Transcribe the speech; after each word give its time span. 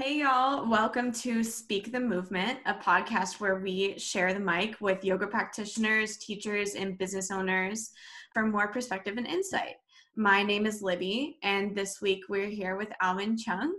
Hey, 0.00 0.20
y'all. 0.20 0.70
Welcome 0.70 1.10
to 1.14 1.42
Speak 1.42 1.90
the 1.90 1.98
Movement, 1.98 2.60
a 2.66 2.74
podcast 2.74 3.40
where 3.40 3.58
we 3.58 3.98
share 3.98 4.32
the 4.32 4.38
mic 4.38 4.80
with 4.80 5.02
yoga 5.02 5.26
practitioners, 5.26 6.18
teachers, 6.18 6.76
and 6.76 6.96
business 6.96 7.32
owners 7.32 7.90
for 8.32 8.46
more 8.46 8.68
perspective 8.68 9.16
and 9.16 9.26
insight. 9.26 9.74
My 10.14 10.44
name 10.44 10.66
is 10.66 10.82
Libby, 10.82 11.38
and 11.42 11.74
this 11.74 12.00
week 12.00 12.22
we're 12.28 12.46
here 12.46 12.76
with 12.76 12.92
Alvin 13.02 13.36
Chung, 13.36 13.74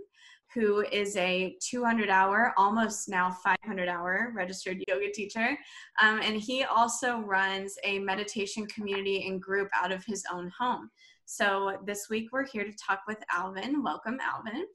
who 0.52 0.84
is 0.92 1.16
a 1.16 1.56
200 1.66 2.10
hour, 2.10 2.52
almost 2.58 3.08
now 3.08 3.30
500 3.42 3.88
hour 3.88 4.30
registered 4.36 4.84
yoga 4.88 5.10
teacher. 5.10 5.56
Um, 6.02 6.20
and 6.22 6.36
he 6.36 6.64
also 6.64 7.20
runs 7.20 7.76
a 7.84 7.98
meditation 7.98 8.66
community 8.66 9.26
and 9.26 9.40
group 9.40 9.70
out 9.74 9.90
of 9.90 10.04
his 10.04 10.22
own 10.30 10.52
home. 10.58 10.90
So 11.24 11.78
this 11.86 12.08
week 12.10 12.28
we're 12.30 12.46
here 12.46 12.64
to 12.64 12.72
talk 12.76 13.00
with 13.08 13.24
Alvin. 13.32 13.82
Welcome, 13.82 14.18
Alvin. 14.20 14.66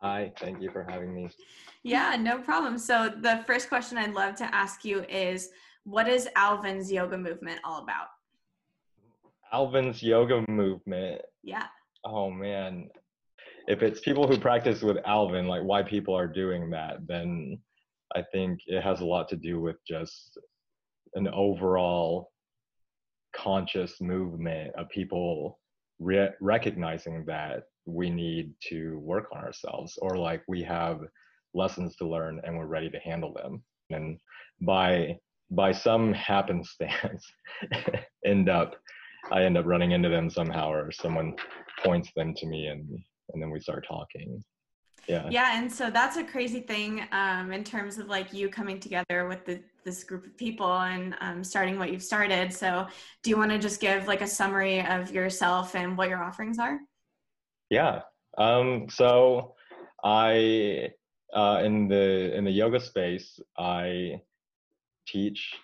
Hi, 0.00 0.32
thank 0.38 0.62
you 0.62 0.70
for 0.70 0.86
having 0.88 1.12
me. 1.12 1.28
Yeah, 1.82 2.16
no 2.16 2.38
problem. 2.38 2.78
So 2.78 3.12
the 3.20 3.42
first 3.46 3.68
question 3.68 3.98
I'd 3.98 4.14
love 4.14 4.36
to 4.36 4.54
ask 4.54 4.84
you 4.84 5.02
is 5.08 5.50
what 5.84 6.08
is 6.08 6.28
Alvin's 6.36 6.92
yoga 6.92 7.18
movement 7.18 7.60
all 7.64 7.82
about? 7.82 8.06
Alvin's 9.52 10.02
yoga 10.02 10.44
movement. 10.48 11.22
Yeah. 11.42 11.66
Oh 12.04 12.30
man. 12.30 12.90
If 13.66 13.82
it's 13.82 14.00
people 14.00 14.28
who 14.28 14.38
practice 14.38 14.82
with 14.82 14.98
Alvin, 15.04 15.46
like 15.46 15.62
why 15.62 15.82
people 15.82 16.16
are 16.16 16.28
doing 16.28 16.70
that, 16.70 17.06
then 17.06 17.58
I 18.14 18.22
think 18.32 18.60
it 18.66 18.82
has 18.82 19.00
a 19.00 19.06
lot 19.06 19.28
to 19.30 19.36
do 19.36 19.60
with 19.60 19.76
just 19.86 20.38
an 21.14 21.28
overall 21.28 22.30
conscious 23.34 24.00
movement 24.00 24.74
of 24.76 24.88
people 24.90 25.58
re- 25.98 26.30
recognizing 26.40 27.24
that 27.26 27.64
we 27.88 28.10
need 28.10 28.52
to 28.68 28.98
work 28.98 29.28
on 29.32 29.42
ourselves 29.42 29.98
or 30.02 30.16
like 30.16 30.42
we 30.46 30.62
have 30.62 31.00
lessons 31.54 31.96
to 31.96 32.06
learn 32.06 32.40
and 32.44 32.56
we're 32.56 32.66
ready 32.66 32.90
to 32.90 32.98
handle 32.98 33.32
them. 33.32 33.62
And 33.90 34.18
by 34.60 35.18
by 35.50 35.72
some 35.72 36.12
happenstance 36.12 37.24
end 38.26 38.50
up 38.50 38.74
i 39.32 39.42
end 39.42 39.56
up 39.56 39.64
running 39.64 39.92
into 39.92 40.10
them 40.10 40.28
somehow 40.28 40.70
or 40.70 40.92
someone 40.92 41.34
points 41.82 42.10
them 42.14 42.34
to 42.34 42.46
me 42.46 42.66
and 42.66 42.86
and 43.32 43.42
then 43.42 43.50
we 43.50 43.60
start 43.60 43.86
talking. 43.86 44.42
Yeah. 45.06 45.28
Yeah 45.30 45.58
and 45.58 45.72
so 45.72 45.90
that's 45.90 46.16
a 46.16 46.24
crazy 46.24 46.60
thing 46.60 47.06
um, 47.12 47.52
in 47.52 47.64
terms 47.64 47.98
of 47.98 48.08
like 48.08 48.32
you 48.32 48.48
coming 48.48 48.78
together 48.78 49.26
with 49.26 49.44
the, 49.46 49.62
this 49.84 50.04
group 50.04 50.26
of 50.26 50.36
people 50.36 50.80
and 50.80 51.14
um, 51.20 51.42
starting 51.42 51.78
what 51.78 51.90
you've 51.90 52.02
started. 52.02 52.52
So 52.52 52.86
do 53.22 53.30
you 53.30 53.38
want 53.38 53.50
to 53.50 53.58
just 53.58 53.80
give 53.80 54.06
like 54.06 54.20
a 54.20 54.26
summary 54.26 54.84
of 54.84 55.10
yourself 55.10 55.74
and 55.74 55.96
what 55.96 56.10
your 56.10 56.22
offerings 56.22 56.58
are 56.58 56.78
yeah. 57.70 58.00
Um, 58.36 58.86
so 58.88 59.54
I 60.04 60.90
uh, 61.34 61.60
in 61.64 61.88
the 61.88 62.34
in 62.36 62.44
the 62.44 62.50
yoga 62.50 62.80
space, 62.80 63.38
I 63.58 64.20
teach 65.06 65.54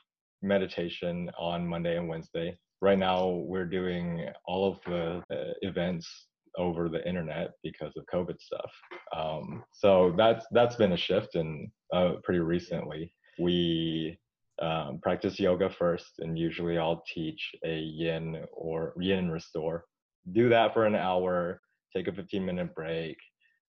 meditation 0.42 1.30
on 1.38 1.66
Monday 1.66 1.96
and 1.96 2.08
Wednesday. 2.08 2.58
Right 2.80 2.98
now, 2.98 3.28
we're 3.28 3.66
doing 3.66 4.26
all 4.46 4.70
of 4.70 4.78
the 4.86 5.22
uh, 5.34 5.52
events 5.62 6.26
over 6.56 6.88
the 6.88 7.06
internet 7.08 7.52
because 7.62 7.92
of 7.96 8.04
COVID 8.12 8.40
stuff. 8.40 8.70
Um, 9.16 9.64
so 9.72 10.14
that's 10.16 10.44
that's 10.52 10.76
been 10.76 10.92
a 10.92 10.96
shift, 10.96 11.34
and 11.34 11.70
uh, 11.92 12.14
pretty 12.22 12.40
recently 12.40 13.12
we 13.38 14.18
um, 14.60 15.00
practice 15.02 15.40
yoga 15.40 15.70
first, 15.70 16.18
and 16.18 16.38
usually 16.38 16.78
I'll 16.78 17.02
teach 17.12 17.52
a 17.64 17.78
yin 17.78 18.44
or 18.52 18.94
yin 18.98 19.30
restore. 19.30 19.84
Do 20.32 20.48
that 20.50 20.72
for 20.72 20.86
an 20.86 20.94
hour, 20.94 21.60
take 21.94 22.08
a 22.08 22.12
15 22.12 22.44
minute 22.44 22.74
break. 22.74 23.16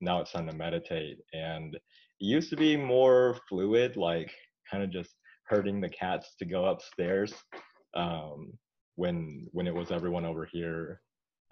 Now 0.01 0.21
it's 0.21 0.31
time 0.31 0.47
to 0.47 0.55
meditate. 0.55 1.19
And 1.33 1.75
it 1.75 1.81
used 2.19 2.49
to 2.49 2.57
be 2.57 2.77
more 2.77 3.37
fluid, 3.47 3.97
like 3.97 4.31
kind 4.69 4.83
of 4.83 4.91
just 4.91 5.15
herding 5.47 5.79
the 5.79 5.89
cats 5.89 6.35
to 6.39 6.45
go 6.45 6.65
upstairs. 6.65 7.33
Um, 7.95 8.53
when 8.95 9.47
when 9.51 9.67
it 9.67 9.75
was 9.75 9.91
everyone 9.91 10.25
over 10.25 10.47
here, 10.51 11.01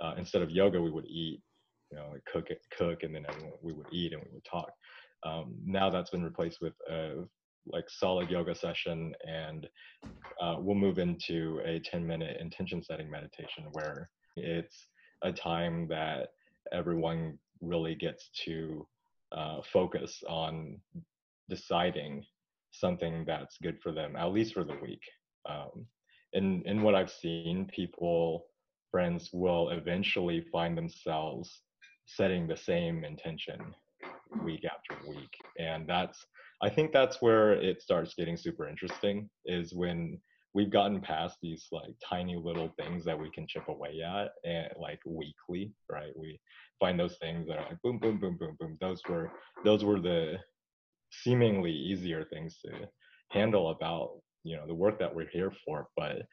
uh, 0.01 0.13
instead 0.17 0.41
of 0.41 0.51
yoga, 0.51 0.81
we 0.81 0.91
would 0.91 1.07
eat. 1.07 1.41
You 1.91 1.99
know, 1.99 2.13
cook 2.31 2.47
cook, 2.75 3.03
and 3.03 3.13
then 3.13 3.25
everyone, 3.29 3.53
we 3.61 3.73
would 3.73 3.87
eat 3.91 4.13
and 4.13 4.21
we 4.23 4.31
would 4.33 4.45
talk. 4.45 4.71
Um, 5.25 5.55
now 5.63 5.89
that's 5.89 6.09
been 6.09 6.23
replaced 6.23 6.59
with 6.59 6.73
a 6.89 7.23
like 7.67 7.85
solid 7.87 8.29
yoga 8.29 8.55
session, 8.55 9.13
and 9.27 9.67
uh, 10.41 10.55
we'll 10.59 10.75
move 10.75 10.97
into 10.97 11.61
a 11.65 11.79
10 11.79 12.05
minute 12.05 12.37
intention 12.39 12.83
setting 12.83 13.09
meditation 13.09 13.65
where 13.71 14.09
it's 14.35 14.87
a 15.23 15.31
time 15.31 15.87
that 15.87 16.29
everyone 16.73 17.37
really 17.61 17.95
gets 17.95 18.29
to 18.45 18.87
uh, 19.31 19.61
focus 19.71 20.21
on 20.27 20.79
deciding 21.49 22.25
something 22.71 23.23
that's 23.25 23.57
good 23.61 23.79
for 23.81 23.91
them, 23.91 24.15
at 24.15 24.31
least 24.31 24.53
for 24.53 24.63
the 24.63 24.77
week. 24.81 25.01
Um, 25.47 25.85
in 26.33 26.63
in 26.65 26.81
what 26.81 26.95
I've 26.95 27.11
seen, 27.11 27.69
people, 27.73 28.45
friends 28.91 29.29
will 29.33 29.69
eventually 29.69 30.45
find 30.51 30.77
themselves 30.77 31.61
setting 32.05 32.47
the 32.47 32.57
same 32.57 33.03
intention 33.03 33.59
week 34.43 34.65
after 34.65 35.07
week, 35.07 35.33
and 35.59 35.87
that's 35.87 36.25
I 36.61 36.69
think 36.69 36.91
that's 36.91 37.21
where 37.21 37.53
it 37.53 37.81
starts 37.81 38.15
getting 38.15 38.37
super 38.37 38.67
interesting. 38.67 39.29
Is 39.45 39.73
when 39.73 40.19
we've 40.53 40.71
gotten 40.71 41.01
past 41.01 41.37
these 41.41 41.67
like 41.71 41.93
tiny 42.07 42.35
little 42.35 42.71
things 42.79 43.03
that 43.05 43.19
we 43.19 43.29
can 43.31 43.47
chip 43.47 43.67
away 43.67 44.01
at 44.01 44.31
and 44.43 44.67
like 44.79 44.99
weekly 45.05 45.71
right? 45.89 46.11
We 46.15 46.39
find 46.79 46.99
those 46.99 47.17
things 47.17 47.47
that 47.47 47.57
are 47.57 47.69
like 47.69 47.81
boom 47.83 47.99
boom 47.99 48.19
boom 48.19 48.37
boom 48.39 48.55
boom. 48.59 48.77
Those 48.79 49.01
were 49.07 49.31
those 49.63 49.83
were 49.83 49.99
the 49.99 50.37
seemingly 51.11 51.71
easier 51.71 52.25
things 52.25 52.59
to 52.65 52.71
handle 53.29 53.69
about 53.69 54.19
you 54.43 54.55
know 54.55 54.67
the 54.67 54.73
work 54.73 54.99
that 54.99 55.13
we're 55.13 55.29
here 55.31 55.51
for. 55.65 55.87
But 55.95 56.23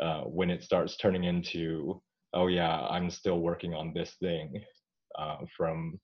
uh, 0.00 0.22
when 0.22 0.50
it 0.50 0.62
starts 0.62 0.96
turning 0.96 1.24
into 1.24 2.00
oh 2.32 2.46
yeah 2.46 2.86
i'm 2.86 3.10
still 3.10 3.40
working 3.40 3.74
on 3.74 3.92
this 3.94 4.16
thing 4.20 4.62
uh, 5.18 5.36
from 5.56 5.98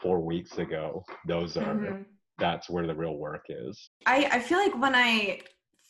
four 0.00 0.20
weeks 0.20 0.58
ago 0.58 1.04
those 1.28 1.56
are 1.56 1.74
mm-hmm. 1.74 2.02
that's 2.38 2.68
where 2.68 2.86
the 2.86 2.94
real 2.94 3.16
work 3.16 3.44
is. 3.48 3.90
I, 4.06 4.28
I 4.32 4.38
feel 4.40 4.58
like 4.58 4.76
when 4.80 4.94
i 4.94 5.40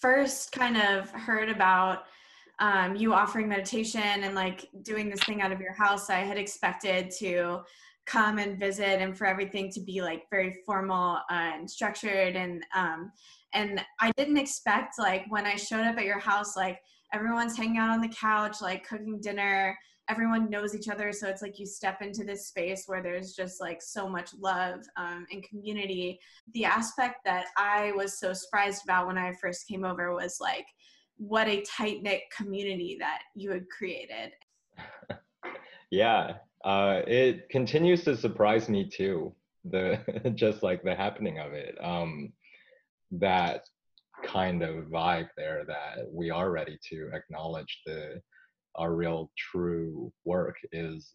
first 0.02 0.50
kind 0.52 0.76
of 0.76 1.08
heard 1.12 1.48
about 1.48 2.02
um, 2.58 2.96
you 2.96 3.14
offering 3.14 3.48
meditation 3.48 4.02
and 4.02 4.34
like 4.34 4.68
doing 4.82 5.08
this 5.08 5.22
thing 5.22 5.40
out 5.40 5.52
of 5.52 5.60
your 5.60 5.72
house, 5.72 6.10
I 6.10 6.18
had 6.18 6.36
expected 6.36 7.10
to 7.20 7.60
come 8.04 8.38
and 8.38 8.58
visit 8.58 9.00
and 9.00 9.16
for 9.16 9.26
everything 9.26 9.70
to 9.70 9.80
be 9.80 10.02
like 10.02 10.24
very 10.28 10.58
formal 10.66 11.18
uh, 11.30 11.52
and 11.54 11.70
structured 11.70 12.34
and 12.34 12.64
um, 12.74 13.12
and 13.54 13.80
I 14.00 14.10
didn't 14.16 14.38
expect 14.38 14.98
like 14.98 15.24
when 15.28 15.46
I 15.46 15.54
showed 15.54 15.86
up 15.86 15.98
at 15.98 16.04
your 16.04 16.18
house 16.18 16.56
like 16.56 16.80
everyone's 17.14 17.56
hanging 17.56 17.78
out 17.78 17.90
on 17.90 18.00
the 18.00 18.08
couch 18.08 18.56
like 18.60 18.86
cooking 18.86 19.20
dinner 19.20 19.78
everyone 20.12 20.50
knows 20.50 20.74
each 20.74 20.90
other. 20.90 21.10
So 21.10 21.26
it's 21.26 21.40
like 21.40 21.58
you 21.58 21.64
step 21.64 22.02
into 22.02 22.22
this 22.22 22.46
space 22.48 22.84
where 22.86 23.02
there's 23.02 23.32
just 23.32 23.62
like 23.62 23.80
so 23.80 24.06
much 24.06 24.30
love 24.38 24.80
um, 24.98 25.26
and 25.32 25.42
community. 25.42 26.20
The 26.52 26.66
aspect 26.66 27.16
that 27.24 27.46
i 27.56 27.92
was 27.92 28.18
so 28.18 28.32
surprised 28.32 28.84
about 28.84 29.06
when 29.06 29.16
i 29.16 29.32
first 29.40 29.66
came 29.66 29.84
over 29.84 30.14
was 30.14 30.38
like 30.40 30.66
what 31.16 31.48
a 31.48 31.62
tight 31.62 32.02
knit 32.02 32.22
community 32.36 32.96
that 32.98 33.22
you 33.34 33.50
had 33.50 33.64
created. 33.68 34.32
Yeah 35.90 36.36
uh, 36.64 37.02
it 37.06 37.48
continues 37.48 38.04
to 38.04 38.16
surprise 38.16 38.68
me 38.68 38.88
too 38.88 39.34
the 39.64 39.98
just 40.34 40.62
like 40.62 40.82
the 40.82 40.94
happening 40.94 41.38
of 41.38 41.52
it 41.52 41.76
um, 41.82 42.32
that 43.10 43.62
kind 44.24 44.62
of 44.62 44.86
vibe 44.86 45.28
there 45.36 45.64
that 45.66 45.98
we 46.10 46.30
are 46.30 46.50
ready 46.50 46.78
to 46.88 47.10
acknowledge 47.12 47.82
the 47.86 48.20
our 48.76 48.94
real 48.94 49.30
true 49.36 50.12
work 50.24 50.56
is 50.72 51.14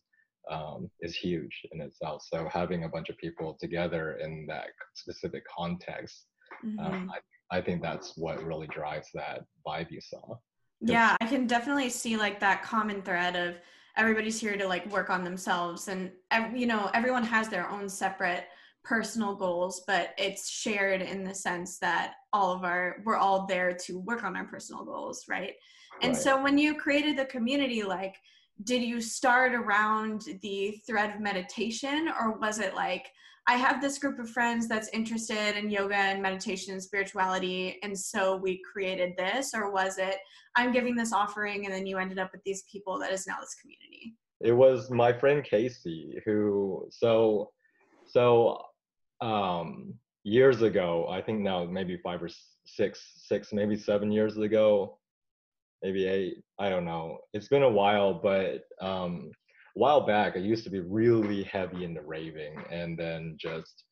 um, 0.50 0.90
is 1.02 1.16
huge 1.16 1.66
in 1.72 1.82
itself. 1.82 2.24
So 2.32 2.48
having 2.52 2.86
a 2.86 2.90
bunch 2.90 3.10
of 3.10 3.18
people 3.18 3.58
together 3.60 4.18
in 4.24 4.46
that 4.48 4.68
specific 4.94 5.44
context, 5.46 6.28
um, 6.64 6.78
mm-hmm. 6.78 6.94
um, 6.94 7.12
I, 7.52 7.58
I 7.58 7.62
think 7.62 7.82
that's 7.82 8.18
what 8.18 8.44
really 8.44 8.68
drives 8.68 9.10
that 9.14 9.42
vibe 9.66 9.92
you 9.92 10.00
saw. 10.02 10.36
Yeah, 10.80 11.18
I 11.20 11.26
can 11.26 11.48
definitely 11.48 11.90
see 11.90 12.18
like 12.18 12.40
that 12.40 12.64
common 12.64 13.02
thread 13.02 13.36
of 13.36 13.56
everybody's 13.96 14.40
here 14.40 14.56
to 14.58 14.68
like 14.68 14.90
work 14.92 15.10
on 15.10 15.24
themselves, 15.24 15.88
and 15.88 16.12
you 16.54 16.68
know 16.68 16.90
everyone 16.94 17.24
has 17.24 17.50
their 17.50 17.70
own 17.70 17.90
separate 17.90 18.46
personal 18.88 19.36
goals, 19.36 19.84
but 19.86 20.14
it's 20.18 20.50
shared 20.50 21.02
in 21.02 21.24
the 21.24 21.36
sense 21.36 21.78
that 21.80 22.14
all 22.32 22.54
of 22.54 22.64
our 22.64 23.02
we're 23.06 23.18
all 23.18 23.46
there 23.46 23.74
to 23.74 24.00
work 24.00 24.24
on 24.24 24.38
our 24.38 24.46
personal 24.46 24.86
goals, 24.86 25.26
right? 25.28 25.54
And 26.02 26.14
right. 26.14 26.22
so 26.22 26.42
when 26.42 26.58
you 26.58 26.76
created 26.76 27.18
the 27.18 27.26
community, 27.26 27.84
like, 27.84 28.16
did 28.64 28.82
you 28.82 29.02
start 29.02 29.54
around 29.54 30.26
the 30.42 30.80
thread 30.88 31.14
of 31.14 31.22
meditation 31.22 32.10
or 32.20 32.38
was 32.40 32.60
it 32.60 32.76
like, 32.76 33.08
I 33.50 33.56
have 33.56 33.82
this 33.82 33.98
group 33.98 34.20
of 34.20 34.30
friends 34.30 34.68
that's 34.68 34.90
interested 34.90 35.58
in 35.58 35.70
yoga 35.70 35.96
and 35.96 36.22
meditation 36.22 36.74
and 36.74 36.84
spirituality, 36.84 37.80
and 37.82 37.98
so 37.98 38.36
we 38.36 38.62
created 38.72 39.14
this? 39.18 39.54
Or 39.54 39.72
was 39.72 39.98
it, 39.98 40.18
I'm 40.56 40.74
giving 40.74 40.96
this 40.96 41.14
offering, 41.14 41.66
and 41.66 41.74
then 41.74 41.86
you 41.86 41.98
ended 41.98 42.20
up 42.20 42.32
with 42.34 42.44
these 42.44 42.64
people 42.72 43.00
that 43.00 43.12
is 43.12 43.26
now 43.26 43.36
this 43.40 43.56
community? 43.62 44.16
It 44.42 44.52
was 44.52 44.92
my 44.92 45.14
friend 45.14 45.44
Casey 45.44 46.20
who, 46.26 46.88
so, 46.92 47.52
so 48.06 48.62
um, 49.22 49.94
years 50.24 50.62
ago, 50.62 51.08
I 51.10 51.22
think 51.22 51.40
now 51.40 51.66
maybe 51.66 51.98
five 51.98 52.22
or 52.22 52.30
six, 52.66 53.00
six, 53.28 53.54
maybe 53.54 53.78
seven 53.78 54.12
years 54.12 54.38
ago, 54.38 54.98
maybe 55.82 56.06
eight, 56.06 56.44
I 56.60 56.70
don't 56.70 56.86
know. 56.86 57.20
It's 57.34 57.48
been 57.48 57.64
a 57.64 57.70
while, 57.70 58.14
but 58.14 58.64
um, 58.82 59.32
a 59.76 59.80
while 59.80 60.06
back, 60.06 60.36
I 60.36 60.40
used 60.40 60.64
to 60.66 60.70
be 60.70 60.80
really 60.80 61.44
heavy 61.44 61.84
into 61.84 62.02
raving 62.02 62.64
and 62.72 62.98
then 62.98 63.38
just 63.40 63.84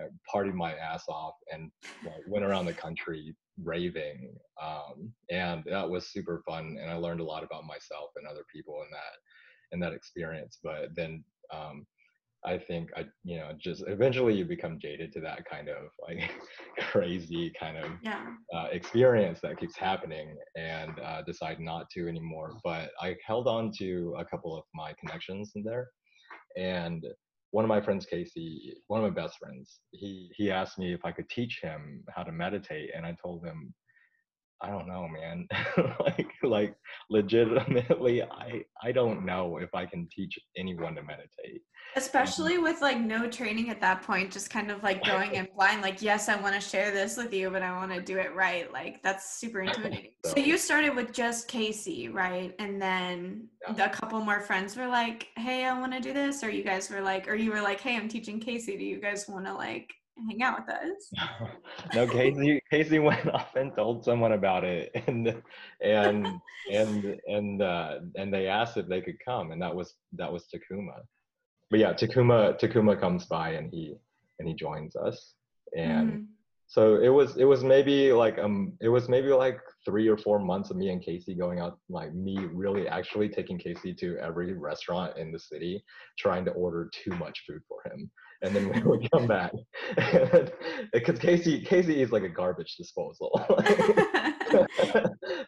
uh, 0.00 0.06
partied 0.34 0.54
my 0.54 0.74
ass 0.74 1.04
off 1.08 1.34
and 1.52 1.70
like, 2.04 2.24
went 2.26 2.44
around 2.44 2.66
the 2.66 2.72
country 2.72 3.34
raving. 3.62 4.34
Um, 4.60 5.12
and 5.30 5.62
that 5.66 5.88
was 5.88 6.08
super 6.08 6.42
fun. 6.46 6.76
And 6.80 6.90
I 6.90 6.94
learned 6.96 7.20
a 7.20 7.24
lot 7.24 7.44
about 7.44 7.64
myself 7.64 8.10
and 8.16 8.26
other 8.26 8.44
people 8.52 8.82
in 8.82 8.88
that, 8.90 9.72
in 9.72 9.80
that 9.80 9.92
experience. 9.92 10.58
But 10.62 10.88
then 10.96 11.22
um, 11.52 11.86
I 12.46 12.58
think 12.58 12.90
I, 12.96 13.06
you 13.22 13.38
know, 13.38 13.52
just 13.58 13.84
eventually 13.86 14.34
you 14.34 14.44
become 14.44 14.78
jaded 14.78 15.12
to 15.14 15.20
that 15.20 15.48
kind 15.48 15.68
of 15.68 15.88
like 16.06 16.30
crazy 16.90 17.52
kind 17.58 17.78
of 17.78 17.90
yeah. 18.02 18.26
uh, 18.54 18.66
experience 18.70 19.40
that 19.42 19.58
keeps 19.58 19.76
happening 19.76 20.36
and 20.56 20.98
uh, 21.00 21.22
decide 21.22 21.58
not 21.60 21.88
to 21.90 22.08
anymore. 22.08 22.58
But 22.62 22.90
I 23.00 23.16
held 23.26 23.48
on 23.48 23.72
to 23.78 24.14
a 24.18 24.24
couple 24.24 24.56
of 24.56 24.64
my 24.74 24.92
connections 25.00 25.52
in 25.56 25.62
there. 25.62 25.88
And 26.56 27.04
one 27.50 27.64
of 27.64 27.68
my 27.68 27.80
friends, 27.80 28.04
Casey, 28.04 28.74
one 28.88 29.02
of 29.02 29.10
my 29.10 29.22
best 29.22 29.38
friends, 29.38 29.80
he, 29.92 30.30
he 30.36 30.50
asked 30.50 30.78
me 30.78 30.92
if 30.92 31.04
I 31.04 31.12
could 31.12 31.28
teach 31.30 31.60
him 31.62 32.02
how 32.14 32.24
to 32.24 32.32
meditate. 32.32 32.90
And 32.94 33.06
I 33.06 33.16
told 33.22 33.44
him, 33.44 33.72
I 34.60 34.70
don't 34.70 34.86
know, 34.86 35.06
man. 35.08 35.46
like, 36.00 36.30
like 36.42 36.74
legitimately, 37.10 38.22
I, 38.22 38.64
I 38.82 38.92
don't 38.92 39.24
know 39.24 39.58
if 39.58 39.74
I 39.74 39.84
can 39.84 40.08
teach 40.10 40.38
anyone 40.56 40.94
to 40.94 41.02
meditate. 41.02 41.62
Um, 41.96 42.02
Especially 42.02 42.58
with 42.58 42.80
like 42.80 42.98
no 42.98 43.28
training 43.28 43.70
at 43.70 43.80
that 43.80 44.02
point, 44.02 44.32
just 44.32 44.50
kind 44.50 44.70
of 44.70 44.82
like 44.82 45.04
going 45.04 45.34
in 45.34 45.48
blind. 45.54 45.82
Like, 45.82 46.02
yes, 46.02 46.28
I 46.28 46.36
want 46.36 46.54
to 46.54 46.60
share 46.60 46.90
this 46.90 47.16
with 47.16 47.32
you, 47.32 47.50
but 47.50 47.62
I 47.62 47.72
want 47.76 47.92
to 47.92 48.00
do 48.00 48.18
it 48.18 48.34
right. 48.34 48.72
Like, 48.72 49.02
that's 49.02 49.38
super 49.38 49.60
intimidating. 49.62 50.12
so, 50.24 50.38
you 50.38 50.56
started 50.56 50.96
with 50.96 51.12
just 51.12 51.46
Casey, 51.46 52.08
right? 52.08 52.54
And 52.58 52.80
then 52.80 53.48
yeah. 53.76 53.84
a 53.84 53.90
couple 53.90 54.20
more 54.20 54.40
friends 54.40 54.76
were 54.76 54.88
like, 54.88 55.28
"Hey, 55.36 55.66
I 55.66 55.78
want 55.78 55.92
to 55.92 56.00
do 56.00 56.12
this," 56.12 56.42
or 56.42 56.50
you 56.50 56.64
guys 56.64 56.90
were 56.90 57.00
like, 57.00 57.28
or 57.28 57.34
you 57.34 57.50
were 57.50 57.60
like, 57.60 57.80
"Hey, 57.80 57.96
I'm 57.96 58.08
teaching 58.08 58.40
Casey. 58.40 58.76
Do 58.76 58.84
you 58.84 59.00
guys 59.00 59.28
want 59.28 59.46
to 59.46 59.54
like 59.54 59.92
hang 60.28 60.42
out 60.42 60.60
with 60.60 60.74
us. 60.74 61.50
no, 61.94 62.06
Casey 62.06 62.60
Casey 62.70 62.98
went 62.98 63.28
off 63.28 63.54
and 63.56 63.74
told 63.74 64.04
someone 64.04 64.32
about 64.32 64.64
it 64.64 64.90
and 65.06 65.42
and 65.82 66.26
and 66.70 67.20
and 67.26 67.62
uh 67.62 67.98
and 68.16 68.32
they 68.32 68.46
asked 68.46 68.76
if 68.76 68.86
they 68.86 69.00
could 69.00 69.16
come 69.24 69.52
and 69.52 69.60
that 69.60 69.74
was 69.74 69.94
that 70.12 70.32
was 70.32 70.46
Takuma. 70.54 71.00
But 71.70 71.80
yeah, 71.80 71.92
Takuma 71.92 72.58
Takuma 72.58 72.98
comes 72.98 73.26
by 73.26 73.50
and 73.50 73.70
he 73.70 73.96
and 74.38 74.48
he 74.48 74.54
joins 74.54 74.96
us. 74.96 75.34
And 75.76 76.10
mm-hmm. 76.10 76.22
so 76.66 76.96
it 76.96 77.08
was 77.08 77.36
it 77.36 77.44
was 77.44 77.64
maybe 77.64 78.12
like 78.12 78.38
um 78.38 78.74
it 78.80 78.88
was 78.88 79.08
maybe 79.08 79.28
like 79.28 79.58
three 79.84 80.08
or 80.08 80.16
four 80.16 80.38
months 80.38 80.70
of 80.70 80.76
me 80.76 80.90
and 80.90 81.02
Casey 81.02 81.34
going 81.34 81.58
out 81.58 81.78
like 81.88 82.14
me 82.14 82.36
really 82.52 82.86
actually 82.86 83.28
taking 83.28 83.58
Casey 83.58 83.92
to 83.94 84.16
every 84.18 84.52
restaurant 84.52 85.18
in 85.18 85.32
the 85.32 85.38
city 85.38 85.82
trying 86.18 86.44
to 86.44 86.52
order 86.52 86.88
too 86.92 87.14
much 87.16 87.42
food 87.46 87.62
for 87.68 87.82
him 87.90 88.10
and 88.44 88.54
then 88.54 88.68
we 88.74 88.82
would 88.82 89.10
come 89.10 89.26
back 89.26 89.52
because 90.92 91.18
Casey 91.18 91.60
Casey 91.62 92.00
is 92.00 92.12
like 92.12 92.22
a 92.22 92.28
garbage 92.28 92.76
disposal. 92.76 93.30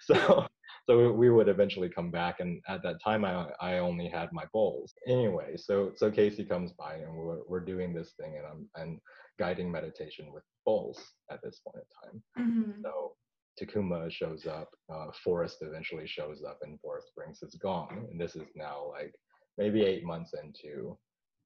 so 0.00 0.46
so 0.88 1.12
we 1.12 1.30
would 1.30 1.48
eventually 1.48 1.88
come 1.88 2.10
back, 2.10 2.40
and 2.40 2.60
at 2.68 2.82
that 2.82 3.02
time 3.04 3.24
I 3.24 3.46
I 3.60 3.78
only 3.78 4.08
had 4.08 4.32
my 4.32 4.44
bowls 4.52 4.94
anyway. 5.06 5.56
So 5.56 5.92
so 5.94 6.10
Casey 6.10 6.44
comes 6.44 6.72
by, 6.72 6.94
and 6.94 7.14
we're 7.14 7.44
we're 7.46 7.60
doing 7.60 7.92
this 7.92 8.14
thing, 8.18 8.36
and 8.36 8.46
I'm 8.46 8.68
and 8.82 8.98
guiding 9.38 9.70
meditation 9.70 10.32
with 10.32 10.44
bowls 10.64 10.98
at 11.30 11.40
this 11.42 11.60
point 11.64 11.84
in 11.84 12.10
time. 12.10 12.22
Mm-hmm. 12.38 12.80
So 12.82 13.12
Takuma 13.60 14.10
shows 14.10 14.46
up, 14.46 14.68
uh, 14.92 15.06
Forrest 15.22 15.58
eventually 15.60 16.06
shows 16.06 16.42
up, 16.46 16.58
and 16.62 16.80
Forrest 16.80 17.10
brings 17.14 17.40
his 17.40 17.54
gong, 17.56 18.06
and 18.10 18.20
this 18.20 18.36
is 18.36 18.42
now 18.54 18.90
like 18.90 19.14
maybe 19.58 19.82
eight 19.82 20.04
months 20.04 20.32
into 20.42 20.96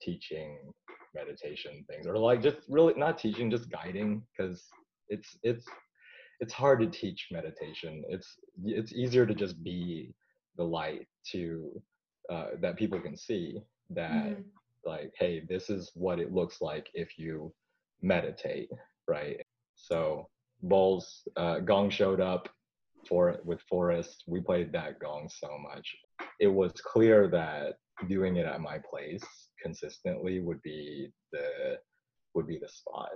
teaching 0.01 0.59
meditation 1.15 1.85
things 1.89 2.07
or 2.07 2.17
like 2.17 2.43
just 2.43 2.59
really 2.69 2.95
not 2.97 3.19
teaching 3.19 3.51
just 3.51 3.71
guiding 3.71 4.23
because 4.37 4.69
it's 5.09 5.37
it's 5.43 5.67
it's 6.41 6.53
hard 6.55 6.81
to 6.81 6.87
teach 6.87 7.29
meditation. 7.31 8.03
It's 8.09 8.39
it's 8.65 8.93
easier 8.93 9.27
to 9.27 9.35
just 9.35 9.63
be 9.63 10.15
the 10.57 10.65
light 10.65 11.07
to 11.33 11.83
uh, 12.31 12.47
that 12.61 12.77
people 12.77 13.01
can 13.01 13.17
see 13.17 13.61
that 13.91 14.11
mm-hmm. 14.13 14.43
like 14.87 15.13
hey 15.19 15.43
this 15.49 15.69
is 15.69 15.91
what 15.95 16.21
it 16.21 16.33
looks 16.33 16.61
like 16.61 16.89
if 16.95 17.19
you 17.19 17.53
meditate 18.01 18.71
right? 19.11 19.45
So 19.75 20.29
bowls 20.63 21.23
uh, 21.37 21.59
gong 21.59 21.91
showed 21.91 22.21
up 22.21 22.49
for 23.09 23.39
with 23.45 23.61
forrest. 23.69 24.25
We 24.27 24.41
played 24.41 24.73
that 24.73 25.01
gong 25.01 25.29
so 25.29 25.51
much. 25.59 25.87
It 26.39 26.47
was 26.47 26.73
clear 26.73 27.29
that 27.29 27.75
doing 28.09 28.37
it 28.37 28.47
at 28.47 28.61
my 28.61 28.79
place 28.79 29.23
consistently 29.63 30.41
would 30.41 30.61
be 30.63 31.09
the 31.33 31.79
would 32.35 32.47
be 32.47 32.59
the 32.59 32.69
spot 32.69 33.11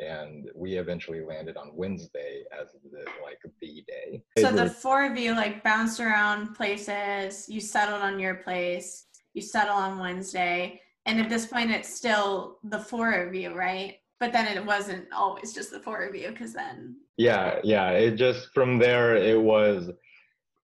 and 0.00 0.50
we 0.54 0.78
eventually 0.78 1.20
landed 1.20 1.56
on 1.56 1.74
Wednesday 1.74 2.44
as 2.58 2.68
the 2.90 3.04
like 3.22 3.38
the 3.60 3.84
day. 3.86 4.22
So 4.38 4.52
the 4.52 4.68
four 4.70 5.04
of 5.04 5.18
you 5.18 5.32
like 5.32 5.62
bounced 5.62 6.00
around 6.00 6.54
places. 6.54 7.48
You 7.48 7.60
settled 7.60 8.02
on 8.02 8.18
your 8.18 8.36
place. 8.36 9.06
You 9.34 9.42
settle 9.42 9.76
on 9.76 9.98
Wednesday, 9.98 10.80
and 11.06 11.20
at 11.20 11.28
this 11.28 11.46
point, 11.46 11.70
it's 11.70 11.92
still 11.92 12.58
the 12.64 12.78
four 12.78 13.12
of 13.12 13.34
you, 13.34 13.54
right? 13.54 13.96
But 14.20 14.32
then 14.32 14.46
it 14.46 14.64
wasn't 14.64 15.06
always 15.12 15.52
just 15.52 15.70
the 15.70 15.80
four 15.80 16.02
of 16.04 16.14
you, 16.14 16.28
because 16.28 16.52
then. 16.52 16.96
Yeah, 17.16 17.58
yeah. 17.64 17.90
It 17.90 18.16
just 18.16 18.48
from 18.54 18.78
there 18.78 19.16
it 19.16 19.40
was 19.40 19.90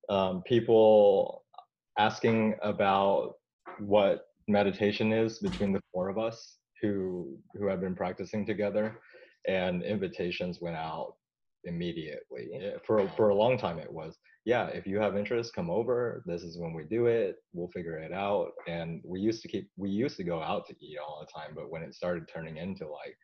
um, 0.08 0.42
people 0.46 1.44
asking 1.98 2.54
about 2.62 3.34
what 3.80 4.26
meditation 4.46 5.12
is 5.12 5.38
between 5.38 5.72
the 5.72 5.82
four 5.92 6.08
of 6.08 6.18
us 6.18 6.56
who 6.80 7.38
who 7.54 7.66
have 7.66 7.80
been 7.80 7.94
practicing 7.94 8.46
together 8.46 8.98
and 9.46 9.82
invitations 9.82 10.60
went 10.60 10.76
out 10.76 11.14
immediately. 11.64 12.50
Eh, 12.54 12.78
for 12.86 13.08
for 13.16 13.30
a 13.30 13.34
long 13.34 13.58
time 13.58 13.78
it 13.78 13.92
was 13.92 14.16
yeah 14.44 14.66
if 14.68 14.86
you 14.86 14.98
have 14.98 15.16
interest 15.16 15.54
come 15.54 15.70
over. 15.70 16.22
This 16.26 16.42
is 16.42 16.58
when 16.58 16.72
we 16.72 16.84
do 16.84 17.06
it. 17.06 17.36
We'll 17.52 17.70
figure 17.70 17.98
it 17.98 18.12
out. 18.12 18.52
And 18.66 19.00
we 19.04 19.20
used 19.20 19.42
to 19.42 19.48
keep 19.48 19.68
we 19.76 19.90
used 19.90 20.16
to 20.16 20.24
go 20.24 20.42
out 20.42 20.66
to 20.68 20.74
eat 20.80 20.98
all 20.98 21.20
the 21.20 21.32
time 21.32 21.54
but 21.54 21.70
when 21.70 21.82
it 21.82 21.94
started 21.94 22.28
turning 22.32 22.56
into 22.56 22.88
like 22.88 23.16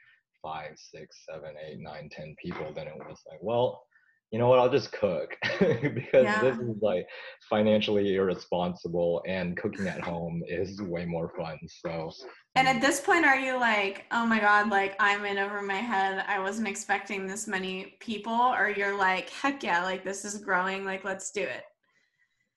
five 0.42 0.72
six 0.76 1.24
seven 1.30 1.54
eight 1.66 1.78
nine 1.80 2.08
ten 2.10 2.34
people 2.42 2.70
then 2.74 2.86
it 2.86 2.96
was 2.96 3.22
like 3.30 3.38
well 3.40 3.86
you 4.34 4.40
know 4.40 4.48
what, 4.48 4.58
I'll 4.58 4.68
just 4.68 4.90
cook 4.90 5.36
because 5.60 6.24
yeah. 6.24 6.40
this 6.40 6.58
is 6.58 6.82
like 6.82 7.06
financially 7.48 8.16
irresponsible 8.16 9.22
and 9.28 9.56
cooking 9.56 9.86
at 9.86 10.00
home 10.00 10.42
is 10.48 10.82
way 10.82 11.04
more 11.04 11.30
fun. 11.36 11.56
So 11.68 12.10
and 12.56 12.66
at 12.66 12.80
this 12.80 13.00
point, 13.00 13.24
are 13.24 13.38
you 13.38 13.60
like, 13.60 14.06
oh 14.10 14.26
my 14.26 14.40
God, 14.40 14.70
like 14.70 14.96
I'm 14.98 15.24
in 15.24 15.38
over 15.38 15.62
my 15.62 15.76
head. 15.76 16.24
I 16.26 16.40
wasn't 16.40 16.66
expecting 16.66 17.28
this 17.28 17.46
many 17.46 17.94
people. 18.00 18.32
Or 18.32 18.74
you're 18.76 18.98
like, 18.98 19.30
heck 19.30 19.62
yeah, 19.62 19.84
like 19.84 20.02
this 20.02 20.24
is 20.24 20.38
growing. 20.38 20.84
Like, 20.84 21.04
let's 21.04 21.30
do 21.30 21.42
it. 21.42 21.62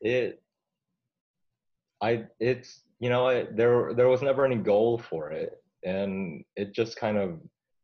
It, 0.01 0.41
I, 2.01 2.23
it's, 2.39 2.81
you 2.99 3.11
know, 3.11 3.27
it, 3.27 3.55
there, 3.55 3.93
there 3.93 4.07
was 4.07 4.23
never 4.23 4.47
any 4.47 4.55
goal 4.55 4.97
for 4.97 5.29
it. 5.29 5.51
And 5.85 6.43
it 6.55 6.73
just 6.73 6.99
kind 6.99 7.19
of 7.19 7.39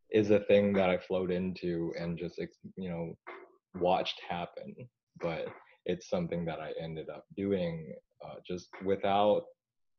is 0.09 0.31
a 0.31 0.39
thing 0.39 0.73
that 0.73 0.89
I 0.89 0.97
flowed 0.97 1.29
into 1.29 1.93
and 1.99 2.17
just, 2.17 2.39
you 2.75 2.89
know, 2.89 3.15
watched 3.75 4.19
happen, 4.27 4.75
but 5.21 5.47
it's 5.85 6.09
something 6.09 6.45
that 6.45 6.59
I 6.59 6.71
ended 6.81 7.09
up 7.09 7.25
doing 7.35 7.93
uh, 8.23 8.35
just 8.47 8.69
without 8.85 9.43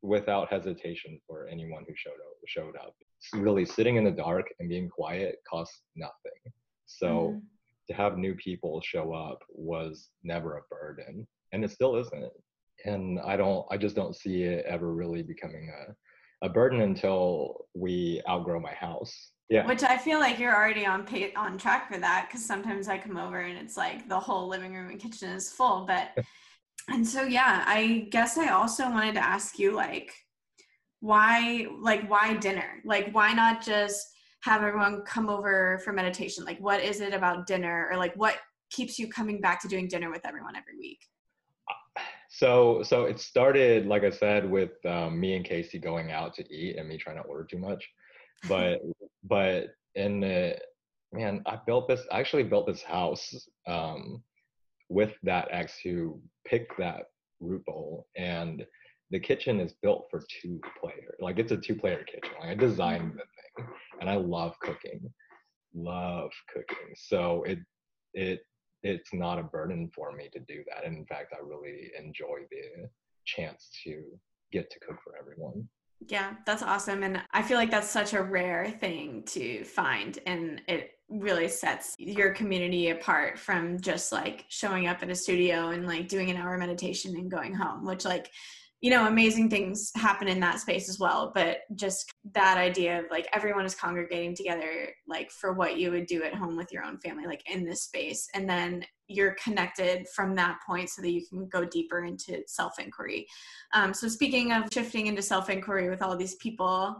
without 0.01 0.51
hesitation 0.51 1.19
for 1.25 1.47
anyone 1.47 1.83
who 1.87 1.93
showed 1.95 2.11
up. 2.11 2.35
Showed 2.47 2.75
up. 2.75 2.95
Really, 3.33 3.65
sitting 3.65 3.95
in 3.95 4.03
the 4.03 4.11
dark 4.11 4.45
and 4.59 4.69
being 4.69 4.89
quiet 4.89 5.37
costs 5.49 5.81
nothing. 5.95 6.53
So 6.85 7.35
mm. 7.35 7.41
to 7.89 7.93
have 7.95 8.17
new 8.17 8.35
people 8.35 8.81
show 8.81 9.13
up 9.13 9.39
was 9.49 10.09
never 10.23 10.57
a 10.57 10.61
burden, 10.69 11.27
and 11.53 11.63
it 11.63 11.71
still 11.71 11.95
isn't. 11.95 12.31
And 12.85 13.19
I 13.19 13.35
don't. 13.35 13.65
I 13.71 13.77
just 13.77 13.95
don't 13.95 14.15
see 14.15 14.43
it 14.43 14.65
ever 14.67 14.93
really 14.93 15.23
becoming 15.23 15.71
a 15.71 15.93
a 16.45 16.49
burden 16.49 16.81
until 16.81 17.65
we 17.73 18.21
outgrow 18.29 18.59
my 18.59 18.73
house 18.73 19.31
yeah. 19.49 19.67
Which 19.67 19.83
I 19.83 19.97
feel 19.97 20.19
like 20.19 20.39
you're 20.39 20.55
already 20.55 20.85
on 20.85 21.05
pay, 21.05 21.31
on 21.33 21.57
track 21.57 21.91
for 21.91 21.99
that 21.99 22.27
because 22.27 22.43
sometimes 22.43 22.87
I 22.87 22.97
come 22.97 23.15
over 23.15 23.41
and 23.41 23.57
it's 23.57 23.77
like 23.77 24.09
the 24.09 24.19
whole 24.19 24.47
living 24.47 24.73
room 24.73 24.89
and 24.89 24.99
kitchen 24.99 25.29
is 25.29 25.51
full. 25.51 25.85
But 25.85 26.17
and 26.89 27.07
so 27.07 27.23
yeah, 27.23 27.63
I 27.67 28.07
guess 28.09 28.37
I 28.37 28.49
also 28.49 28.89
wanted 28.89 29.13
to 29.15 29.23
ask 29.23 29.59
you 29.59 29.71
like 29.71 30.11
why 30.99 31.67
like 31.79 32.09
why 32.09 32.33
dinner? 32.33 32.81
Like 32.85 33.11
why 33.11 33.33
not 33.33 33.63
just 33.63 34.07
have 34.41 34.63
everyone 34.63 35.03
come 35.03 35.29
over 35.29 35.79
for 35.83 35.93
meditation? 35.93 36.43
Like 36.43 36.59
what 36.59 36.81
is 36.81 36.99
it 36.99 37.13
about 37.13 37.45
dinner 37.45 37.87
or 37.91 37.97
like 37.97 38.15
what 38.15 38.37
keeps 38.71 38.97
you 38.97 39.07
coming 39.07 39.41
back 39.41 39.61
to 39.61 39.67
doing 39.67 39.87
dinner 39.87 40.09
with 40.09 40.25
everyone 40.25 40.55
every 40.55 40.77
week? 40.77 40.99
So 42.27 42.83
so 42.83 43.05
it 43.05 43.19
started 43.19 43.85
like 43.85 44.03
I 44.03 44.09
said 44.09 44.49
with 44.49 44.71
um, 44.85 45.17
me 45.17 45.35
and 45.35 45.45
Casey 45.45 45.79
going 45.79 46.11
out 46.11 46.33
to 46.33 46.53
eat 46.53 46.75
and 46.75 46.89
me 46.89 46.97
trying 46.97 47.15
to 47.15 47.21
order 47.21 47.45
too 47.45 47.59
much 47.59 47.87
but 48.47 48.81
but 49.23 49.67
and 49.95 50.23
uh, 50.23 50.53
man, 51.13 51.41
I 51.45 51.59
built 51.65 51.87
this. 51.87 52.01
I 52.11 52.19
actually 52.19 52.43
built 52.43 52.67
this 52.67 52.83
house 52.83 53.47
um, 53.67 54.21
with 54.89 55.13
that 55.23 55.47
ex 55.51 55.77
who 55.83 56.19
picked 56.45 56.77
that 56.77 57.05
root 57.39 57.65
bowl, 57.65 58.07
and 58.15 58.65
the 59.11 59.19
kitchen 59.19 59.59
is 59.59 59.73
built 59.81 60.07
for 60.09 60.23
two 60.41 60.59
player. 60.79 61.15
Like 61.19 61.39
it's 61.39 61.51
a 61.51 61.57
two 61.57 61.75
player 61.75 62.03
kitchen. 62.03 62.35
Like 62.39 62.49
I 62.49 62.55
designed 62.55 63.13
the 63.13 63.63
thing, 63.63 63.67
and 64.01 64.09
I 64.09 64.15
love 64.15 64.55
cooking. 64.61 65.01
Love 65.73 66.31
cooking. 66.53 66.93
So 66.95 67.43
it 67.43 67.59
it 68.13 68.41
it's 68.83 69.13
not 69.13 69.39
a 69.39 69.43
burden 69.43 69.89
for 69.95 70.11
me 70.11 70.29
to 70.31 70.39
do 70.39 70.63
that. 70.69 70.85
And 70.85 70.97
in 70.97 71.05
fact, 71.05 71.33
I 71.33 71.43
really 71.43 71.91
enjoy 71.97 72.45
the 72.51 72.87
chance 73.25 73.69
to 73.83 74.03
get 74.51 74.69
to 74.69 74.79
cook 74.79 74.97
for 75.03 75.13
everyone. 75.19 75.67
Yeah, 76.07 76.33
that's 76.45 76.61
awesome. 76.61 77.03
And 77.03 77.21
I 77.31 77.41
feel 77.41 77.57
like 77.57 77.71
that's 77.71 77.89
such 77.89 78.13
a 78.13 78.21
rare 78.21 78.69
thing 78.69 79.23
to 79.27 79.63
find. 79.63 80.19
And 80.27 80.61
it 80.67 80.91
really 81.09 81.47
sets 81.47 81.95
your 81.97 82.33
community 82.33 82.89
apart 82.89 83.39
from 83.39 83.79
just 83.79 84.11
like 84.11 84.45
showing 84.49 84.87
up 84.87 85.01
at 85.01 85.09
a 85.09 85.15
studio 85.15 85.69
and 85.69 85.87
like 85.87 86.07
doing 86.07 86.29
an 86.29 86.37
hour 86.37 86.57
meditation 86.57 87.15
and 87.15 87.29
going 87.31 87.53
home, 87.55 87.85
which, 87.85 88.05
like, 88.05 88.31
you 88.85 88.91
know, 88.91 89.07
amazing 89.07 89.49
things 89.49 89.91
happen 89.95 90.27
in 90.27 90.39
that 90.39 90.59
space 90.59 90.87
as 90.89 90.99
well. 90.99 91.31
But 91.33 91.61
just 91.73 92.13
that 92.35 92.59
idea 92.59 92.99
of 92.99 93.05
like 93.09 93.27
everyone 93.33 93.65
is 93.65 93.73
congregating 93.73 94.35
together, 94.35 94.89
like 95.07 95.31
for 95.31 95.53
what 95.53 95.79
you 95.79 95.89
would 95.89 96.05
do 96.05 96.21
at 96.21 96.35
home 96.35 96.55
with 96.55 96.71
your 96.71 96.83
own 96.83 96.99
family, 96.99 97.25
like 97.25 97.41
in 97.49 97.65
this 97.65 97.81
space. 97.81 98.27
And 98.35 98.47
then 98.47 98.85
you're 99.07 99.35
connected 99.43 100.05
from 100.09 100.35
that 100.35 100.59
point 100.67 100.91
so 100.91 101.01
that 101.01 101.09
you 101.09 101.25
can 101.25 101.47
go 101.47 101.65
deeper 101.65 102.05
into 102.05 102.43
self 102.45 102.77
inquiry. 102.77 103.25
Um, 103.73 103.91
so, 103.91 104.07
speaking 104.07 104.51
of 104.51 104.65
shifting 104.71 105.07
into 105.07 105.23
self 105.23 105.49
inquiry 105.49 105.89
with 105.89 106.03
all 106.03 106.15
these 106.15 106.35
people, 106.35 106.95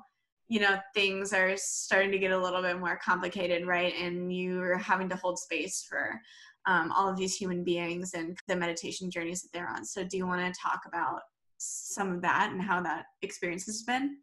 you 0.48 0.62
know, 0.62 0.80
things 0.96 1.34
are 1.34 1.56
starting 1.56 2.12
to 2.14 2.18
get 2.18 2.32
a 2.32 2.40
little 2.40 2.64
bit 2.64 2.80
more 2.80 3.00
complicated, 3.06 3.68
right? 3.68 3.94
And 3.94 4.36
you're 4.36 4.80
having 4.80 5.08
to 5.10 5.16
hold 5.18 5.38
space 5.38 5.86
for 5.88 6.20
um, 6.66 6.92
all 6.94 7.08
of 7.08 7.16
these 7.16 7.36
human 7.36 7.64
beings 7.64 8.16
and 8.16 8.36
the 8.48 8.56
meditation 8.56 9.12
journeys 9.12 9.44
that 9.44 9.50
they're 9.54 9.70
on. 9.70 9.86
So, 9.86 10.04
do 10.04 10.18
you 10.18 10.26
want 10.26 10.52
to 10.52 10.60
talk 10.60 10.82
about 10.88 11.20
some 11.58 12.12
of 12.12 12.22
that 12.22 12.52
and 12.52 12.62
how 12.62 12.82
that 12.82 13.06
experience 13.22 13.66
has 13.66 13.84
been? 13.84 14.18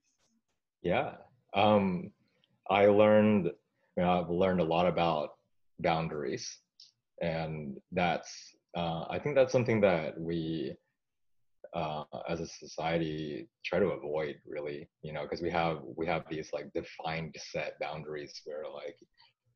Yeah. 0.83 1.15
Um, 1.55 2.11
I 2.71 2.87
learned, 2.87 3.47
you 3.97 4.03
know, 4.03 4.21
I've 4.21 4.31
learned 4.31 4.61
a 4.61 4.65
lot 4.65 4.87
about 4.87 5.31
boundaries 5.81 6.59
and 7.23 7.79
that's 7.93 8.57
uh, 8.77 9.05
I 9.09 9.19
think 9.19 9.35
that's 9.35 9.53
something 9.53 9.81
that 9.83 10.19
we 10.21 10.75
uh, 11.75 12.05
as 12.29 12.41
a 12.41 12.47
society 12.47 13.49
try 13.65 13.79
to 13.79 13.87
avoid 13.87 14.37
really 14.47 14.89
you 15.03 15.13
know 15.13 15.23
because 15.23 15.41
we 15.41 15.51
have 15.51 15.79
we 15.97 16.07
have 16.07 16.25
these 16.29 16.51
like 16.53 16.71
defined 16.75 17.35
set 17.39 17.79
boundaries 17.81 18.43
where 18.45 18.65
like 18.73 18.97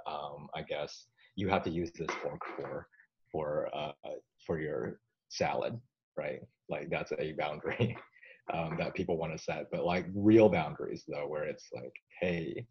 um, 0.06 0.48
I 0.54 0.62
guess 0.62 1.06
you 1.34 1.48
have 1.48 1.64
to 1.64 1.70
use 1.70 1.90
this 1.92 2.14
fork 2.22 2.40
for 2.56 2.86
for 3.30 3.68
uh, 3.74 3.92
for 4.46 4.60
your 4.60 5.00
salad 5.28 5.78
right 6.16 6.40
like 6.68 6.88
that's 6.90 7.12
a 7.18 7.32
boundary 7.32 7.96
um, 8.54 8.76
that 8.78 8.94
people 8.94 9.16
want 9.16 9.36
to 9.36 9.42
set 9.42 9.66
but 9.70 9.84
like 9.84 10.06
real 10.14 10.48
boundaries 10.48 11.04
though 11.08 11.26
where 11.26 11.44
it's 11.44 11.68
like 11.74 11.92
hey 12.20 12.66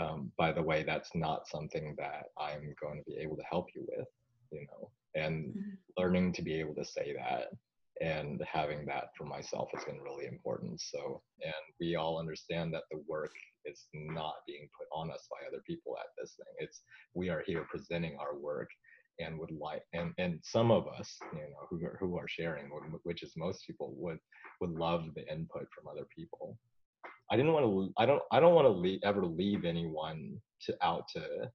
um, 0.00 0.30
by 0.36 0.50
the 0.50 0.62
way 0.62 0.82
that's 0.82 1.10
not 1.14 1.46
something 1.46 1.94
that 1.98 2.24
i'm 2.38 2.74
going 2.80 2.98
to 2.98 3.10
be 3.10 3.16
able 3.20 3.36
to 3.36 3.44
help 3.50 3.66
you 3.74 3.86
with 3.96 4.06
you 4.54 4.66
know, 4.70 4.90
and 5.14 5.46
mm-hmm. 5.46 5.70
learning 5.98 6.32
to 6.32 6.42
be 6.42 6.54
able 6.54 6.74
to 6.74 6.84
say 6.84 7.14
that 7.18 7.48
and 8.00 8.42
having 8.50 8.84
that 8.86 9.10
for 9.16 9.24
myself 9.24 9.68
has 9.72 9.84
been 9.84 10.00
really 10.00 10.26
important. 10.26 10.80
So, 10.80 11.22
and 11.42 11.54
we 11.80 11.94
all 11.94 12.18
understand 12.18 12.74
that 12.74 12.82
the 12.90 13.02
work 13.06 13.30
is 13.64 13.86
not 13.92 14.34
being 14.46 14.68
put 14.76 14.88
on 14.92 15.10
us 15.12 15.28
by 15.30 15.46
other 15.46 15.62
people 15.66 15.96
at 15.98 16.10
this 16.18 16.34
thing. 16.36 16.54
It's 16.58 16.82
we 17.14 17.28
are 17.28 17.44
here 17.46 17.66
presenting 17.70 18.16
our 18.18 18.36
work 18.36 18.68
and 19.18 19.38
would 19.38 19.50
like 19.50 19.82
and 19.92 20.12
and 20.18 20.38
some 20.42 20.70
of 20.70 20.86
us 20.88 21.16
you 21.32 21.38
know 21.38 21.66
who 21.70 21.84
are 21.84 21.96
who 22.00 22.18
are 22.18 22.28
sharing 22.28 22.70
which 23.02 23.22
is 23.22 23.32
most 23.36 23.66
people 23.66 23.94
would 23.96 24.18
would 24.60 24.70
love 24.70 25.04
the 25.14 25.26
input 25.32 25.66
from 25.74 25.88
other 25.90 26.06
people. 26.16 26.58
I 27.30 27.36
didn't 27.36 27.52
want 27.52 27.64
to 27.66 27.92
i 27.98 28.06
don't 28.06 28.22
i 28.30 28.40
don't 28.40 28.54
want 28.54 28.66
to 28.66 28.72
leave, 28.72 29.00
ever 29.02 29.24
leave 29.24 29.64
anyone 29.64 30.36
to 30.62 30.76
out 30.82 31.04
to 31.14 31.50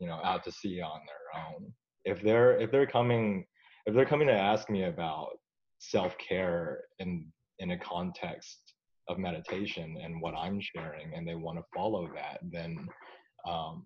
you 0.00 0.06
know 0.06 0.20
out 0.24 0.44
to 0.44 0.52
sea 0.52 0.80
on 0.80 1.00
their 1.06 1.42
own. 1.44 1.72
If 2.04 2.22
they're 2.22 2.58
if 2.58 2.70
they're 2.70 2.86
coming 2.86 3.44
if 3.86 3.94
they're 3.94 4.06
coming 4.06 4.28
to 4.28 4.34
ask 4.34 4.70
me 4.70 4.84
about 4.84 5.30
self-care 5.78 6.84
in 6.98 7.26
in 7.58 7.72
a 7.72 7.78
context 7.78 8.74
of 9.08 9.18
meditation 9.18 9.96
and 10.02 10.20
what 10.20 10.34
i'm 10.34 10.60
sharing 10.60 11.14
and 11.14 11.26
they 11.26 11.34
want 11.34 11.58
to 11.58 11.64
follow 11.74 12.06
that 12.14 12.38
then 12.52 12.86
um, 13.48 13.84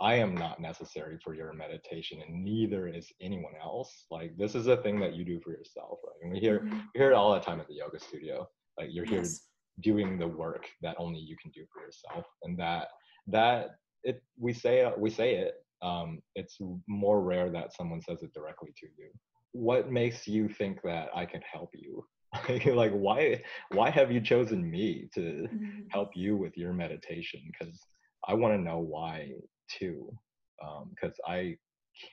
i 0.00 0.14
am 0.14 0.34
not 0.34 0.60
necessary 0.60 1.18
for 1.22 1.34
your 1.34 1.52
meditation 1.52 2.20
and 2.26 2.44
neither 2.44 2.88
is 2.88 3.12
anyone 3.20 3.54
else 3.62 4.04
like 4.10 4.36
this 4.36 4.54
is 4.54 4.66
a 4.66 4.76
thing 4.78 4.98
that 5.00 5.14
you 5.14 5.24
do 5.24 5.40
for 5.40 5.50
yourself 5.50 5.98
right 6.04 6.22
and 6.22 6.32
we 6.32 6.38
hear 6.38 6.60
mm-hmm. 6.60 6.78
we 6.94 6.98
hear 7.00 7.10
it 7.10 7.14
all 7.14 7.32
the 7.32 7.40
time 7.40 7.60
at 7.60 7.68
the 7.68 7.74
yoga 7.74 7.98
studio 7.98 8.46
like 8.78 8.88
you're 8.90 9.04
here 9.04 9.22
yes. 9.22 9.40
doing 9.80 10.18
the 10.18 10.26
work 10.26 10.66
that 10.82 10.96
only 10.98 11.20
you 11.20 11.36
can 11.40 11.50
do 11.50 11.64
for 11.72 11.82
yourself 11.82 12.24
and 12.42 12.58
that 12.58 12.88
that 13.26 13.70
it 14.04 14.22
we 14.38 14.52
say 14.52 14.90
we 14.98 15.10
say 15.10 15.34
it 15.36 15.54
um, 15.82 16.20
it's 16.34 16.58
more 16.86 17.22
rare 17.22 17.50
that 17.50 17.74
someone 17.74 18.02
says 18.02 18.22
it 18.22 18.32
directly 18.34 18.70
to 18.78 18.86
you. 18.96 19.10
What 19.52 19.90
makes 19.90 20.26
you 20.26 20.48
think 20.48 20.80
that 20.82 21.08
I 21.14 21.24
can 21.26 21.40
help 21.50 21.70
you? 21.74 22.04
like 22.74 22.92
why 22.92 23.42
why 23.70 23.88
have 23.88 24.12
you 24.12 24.20
chosen 24.20 24.70
me 24.70 25.08
to 25.14 25.20
mm-hmm. 25.20 25.80
help 25.90 26.10
you 26.14 26.36
with 26.36 26.56
your 26.58 26.72
meditation? 26.72 27.40
Because 27.46 27.80
I 28.26 28.34
want 28.34 28.54
to 28.54 28.60
know 28.60 28.78
why 28.78 29.32
too. 29.68 30.12
Because 30.58 31.16
um, 31.26 31.32
I 31.32 31.56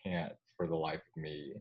can't, 0.03 0.33
for 0.57 0.67
the 0.67 0.75
life 0.75 1.01
of 1.15 1.21
me, 1.21 1.53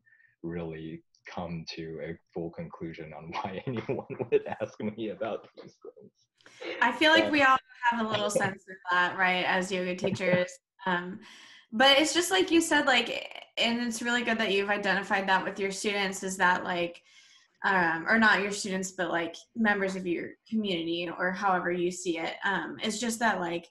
really 0.42 1.02
come 1.26 1.64
to 1.74 2.00
a 2.02 2.18
full 2.32 2.50
conclusion 2.50 3.12
on 3.16 3.24
why 3.32 3.62
anyone 3.66 4.06
would 4.30 4.44
ask 4.60 4.80
me 4.80 5.10
about 5.10 5.48
these 5.56 5.74
things. 5.82 6.12
I 6.82 6.92
feel 6.92 7.12
like 7.12 7.24
um, 7.24 7.32
we 7.32 7.42
all 7.42 7.56
have 7.90 8.06
a 8.06 8.08
little 8.08 8.30
sense 8.42 8.62
of 8.68 8.76
that, 8.90 9.16
right, 9.18 9.44
as 9.44 9.72
yoga 9.72 9.96
teachers. 9.96 10.50
Um, 10.86 11.20
but 11.74 11.98
it's 11.98 12.14
just 12.14 12.30
like 12.30 12.50
you 12.50 12.60
said 12.60 12.86
like 12.86 13.42
and 13.58 13.80
it's 13.80 14.00
really 14.00 14.22
good 14.22 14.38
that 14.38 14.52
you've 14.52 14.70
identified 14.70 15.28
that 15.28 15.44
with 15.44 15.58
your 15.58 15.70
students 15.70 16.22
is 16.22 16.36
that 16.38 16.64
like 16.64 17.02
um, 17.64 18.06
or 18.08 18.18
not 18.18 18.42
your 18.42 18.52
students 18.52 18.92
but 18.92 19.10
like 19.10 19.34
members 19.56 19.96
of 19.96 20.06
your 20.06 20.30
community 20.48 21.10
or 21.18 21.32
however 21.32 21.72
you 21.72 21.90
see 21.90 22.18
it 22.18 22.34
um, 22.44 22.76
it's 22.82 22.98
just 22.98 23.18
that 23.18 23.40
like 23.40 23.66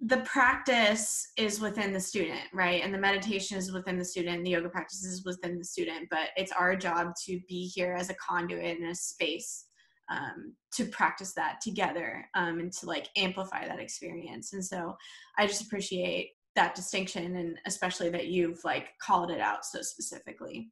the 0.00 0.18
practice 0.18 1.28
is 1.38 1.60
within 1.60 1.92
the 1.92 2.00
student 2.00 2.42
right? 2.52 2.82
And 2.82 2.92
the 2.92 2.98
meditation 2.98 3.56
is 3.56 3.72
within 3.72 3.98
the 3.98 4.04
student 4.04 4.44
the 4.44 4.50
yoga 4.50 4.68
practice 4.68 5.04
is 5.04 5.24
within 5.24 5.58
the 5.58 5.64
student 5.64 6.08
but 6.10 6.30
it's 6.36 6.52
our 6.52 6.76
job 6.76 7.14
to 7.26 7.40
be 7.48 7.66
here 7.66 7.94
as 7.94 8.10
a 8.10 8.14
conduit 8.14 8.78
and 8.78 8.90
a 8.90 8.94
space 8.94 9.66
um, 10.10 10.54
to 10.72 10.84
practice 10.86 11.32
that 11.34 11.60
together 11.60 12.28
um, 12.34 12.58
and 12.60 12.72
to 12.72 12.86
like 12.86 13.08
amplify 13.16 13.66
that 13.66 13.80
experience. 13.80 14.52
And 14.52 14.64
so 14.64 14.96
i 15.38 15.46
just 15.46 15.62
appreciate 15.62 16.32
that 16.56 16.74
distinction 16.74 17.36
and 17.36 17.58
especially 17.66 18.10
that 18.10 18.28
you've 18.28 18.62
like 18.64 18.90
called 19.00 19.30
it 19.30 19.40
out 19.40 19.64
so 19.64 19.82
specifically. 19.82 20.70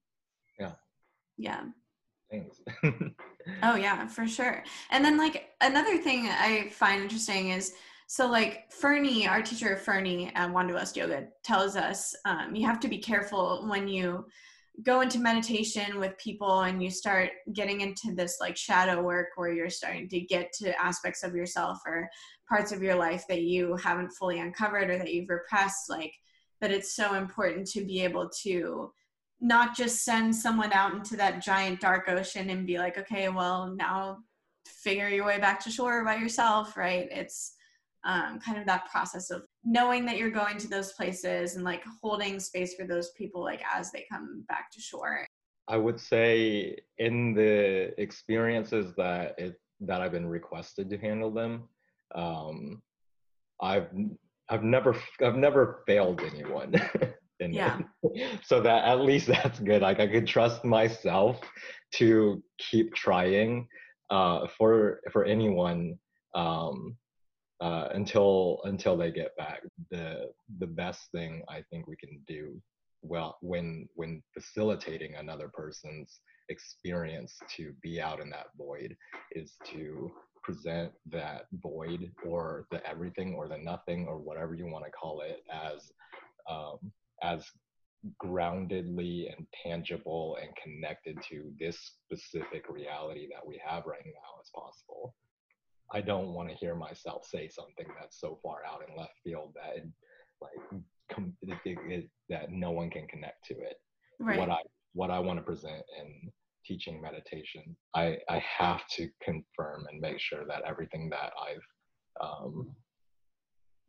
Yeah. 0.58 0.72
Yeah. 1.36 1.62
Thanks. 2.30 2.60
Oh 3.64 3.74
yeah 3.74 4.06
for 4.06 4.28
sure. 4.28 4.62
And 4.92 5.04
then 5.04 5.18
like 5.18 5.48
another 5.60 5.98
thing 5.98 6.28
i 6.28 6.68
find 6.70 7.02
interesting 7.02 7.50
is 7.50 7.74
so 8.06 8.26
like 8.26 8.70
fernie 8.70 9.26
our 9.26 9.42
teacher 9.42 9.76
fernie 9.76 10.30
at 10.34 10.50
wanderlust 10.50 10.96
yoga 10.96 11.26
tells 11.42 11.76
us 11.76 12.14
um, 12.24 12.54
you 12.54 12.66
have 12.66 12.80
to 12.80 12.88
be 12.88 12.98
careful 12.98 13.64
when 13.68 13.88
you 13.88 14.24
go 14.82 15.02
into 15.02 15.18
meditation 15.18 16.00
with 16.00 16.16
people 16.16 16.62
and 16.62 16.82
you 16.82 16.90
start 16.90 17.30
getting 17.52 17.82
into 17.82 18.14
this 18.14 18.38
like 18.40 18.56
shadow 18.56 19.02
work 19.02 19.28
where 19.36 19.52
you're 19.52 19.68
starting 19.68 20.08
to 20.08 20.20
get 20.20 20.50
to 20.52 20.80
aspects 20.80 21.22
of 21.22 21.34
yourself 21.34 21.78
or 21.86 22.08
parts 22.48 22.72
of 22.72 22.82
your 22.82 22.94
life 22.94 23.24
that 23.28 23.42
you 23.42 23.76
haven't 23.76 24.10
fully 24.10 24.40
uncovered 24.40 24.88
or 24.88 24.96
that 24.96 25.12
you've 25.12 25.28
repressed 25.28 25.90
like 25.90 26.12
that 26.60 26.70
it's 26.70 26.96
so 26.96 27.14
important 27.14 27.66
to 27.66 27.84
be 27.84 28.02
able 28.02 28.30
to 28.42 28.90
not 29.40 29.76
just 29.76 30.04
send 30.04 30.34
someone 30.34 30.72
out 30.72 30.94
into 30.94 31.16
that 31.16 31.42
giant 31.42 31.80
dark 31.80 32.08
ocean 32.08 32.48
and 32.48 32.66
be 32.66 32.78
like 32.78 32.96
okay 32.96 33.28
well 33.28 33.74
now 33.76 34.18
figure 34.66 35.08
your 35.08 35.26
way 35.26 35.38
back 35.38 35.60
to 35.60 35.70
shore 35.70 36.04
by 36.04 36.16
yourself 36.16 36.76
right? 36.76 37.08
It's 37.10 37.54
um, 38.04 38.40
kind 38.40 38.58
of 38.58 38.66
that 38.66 38.90
process 38.90 39.30
of 39.30 39.44
knowing 39.64 40.04
that 40.06 40.18
you're 40.18 40.30
going 40.30 40.58
to 40.58 40.68
those 40.68 40.92
places 40.92 41.54
and 41.54 41.64
like 41.64 41.84
holding 42.02 42.40
space 42.40 42.74
for 42.74 42.86
those 42.86 43.10
people 43.10 43.42
like 43.42 43.62
as 43.74 43.92
they 43.92 44.04
come 44.10 44.44
back 44.48 44.70
to 44.72 44.80
shore. 44.80 45.26
I 45.68 45.76
would 45.76 46.00
say 46.00 46.76
in 46.98 47.34
the 47.34 47.98
experiences 48.00 48.94
that 48.96 49.34
it 49.38 49.60
that 49.84 50.00
i've 50.00 50.12
been 50.12 50.26
requested 50.26 50.88
to 50.90 50.98
handle 50.98 51.30
them 51.30 51.68
um, 52.14 52.82
i've 53.60 53.88
i've 54.48 54.62
never 54.62 54.96
i've 55.22 55.36
never 55.36 55.82
failed 55.86 56.20
anyone 56.20 56.74
in 57.40 57.52
yeah. 57.52 57.78
so 58.44 58.60
that 58.60 58.84
at 58.84 59.00
least 59.00 59.26
that's 59.26 59.58
good. 59.60 59.82
Like 59.82 60.00
i 60.00 60.06
could 60.06 60.26
trust 60.26 60.64
myself 60.64 61.40
to 61.94 62.42
keep 62.58 62.94
trying 62.94 63.66
uh, 64.10 64.46
for 64.58 65.00
for 65.10 65.24
anyone 65.24 65.98
um, 66.34 66.96
uh, 67.62 67.88
until 67.94 68.60
until 68.64 68.96
they 68.96 69.12
get 69.12 69.36
back. 69.36 69.60
The 69.90 70.32
the 70.58 70.66
best 70.66 71.00
thing 71.12 71.42
I 71.48 71.62
think 71.70 71.86
we 71.86 71.96
can 71.96 72.20
do 72.26 72.60
well 73.02 73.38
when 73.40 73.88
when 73.94 74.22
facilitating 74.34 75.14
another 75.14 75.48
person's 75.48 76.20
experience 76.48 77.38
to 77.56 77.72
be 77.80 78.00
out 78.00 78.20
in 78.20 78.28
that 78.30 78.48
void 78.58 78.96
is 79.30 79.52
to 79.72 80.10
present 80.42 80.90
that 81.10 81.46
void 81.52 82.10
or 82.26 82.66
the 82.72 82.84
everything 82.84 83.34
or 83.34 83.46
the 83.46 83.58
nothing 83.58 84.06
or 84.08 84.18
whatever 84.18 84.54
you 84.54 84.66
want 84.66 84.84
to 84.84 84.90
call 84.90 85.20
it 85.20 85.44
as 85.52 85.92
um, 86.50 86.78
as 87.22 87.44
groundedly 88.20 89.32
and 89.32 89.46
tangible 89.64 90.36
and 90.42 90.50
connected 90.56 91.16
to 91.30 91.52
this 91.60 91.92
specific 92.04 92.68
reality 92.68 93.28
that 93.32 93.46
we 93.46 93.60
have 93.64 93.86
right 93.86 94.04
now 94.04 94.40
as 94.40 94.50
possible. 94.52 95.14
I 95.92 96.00
don't 96.00 96.32
want 96.32 96.48
to 96.48 96.54
hear 96.54 96.74
myself 96.74 97.26
say 97.26 97.48
something 97.48 97.86
that's 97.98 98.20
so 98.20 98.38
far 98.42 98.58
out 98.66 98.82
in 98.88 98.96
left 98.96 99.14
field 99.24 99.54
that 99.54 99.76
it, 99.76 99.88
like 100.40 100.82
com- 101.10 101.36
it, 101.42 101.58
it, 101.64 102.10
that 102.28 102.50
no 102.50 102.70
one 102.70 102.90
can 102.90 103.06
connect 103.08 103.44
to 103.46 103.54
it. 103.54 103.76
Right. 104.18 104.38
What 104.38 104.50
I 104.50 104.58
what 104.94 105.10
I 105.10 105.18
want 105.18 105.38
to 105.38 105.44
present 105.44 105.82
in 106.00 106.30
teaching 106.64 107.00
meditation, 107.00 107.76
I 107.94 108.18
I 108.28 108.42
have 108.58 108.86
to 108.96 109.08
confirm 109.22 109.86
and 109.90 110.00
make 110.00 110.20
sure 110.20 110.44
that 110.46 110.62
everything 110.66 111.10
that 111.10 111.32
I've 111.40 112.26
um, 112.26 112.70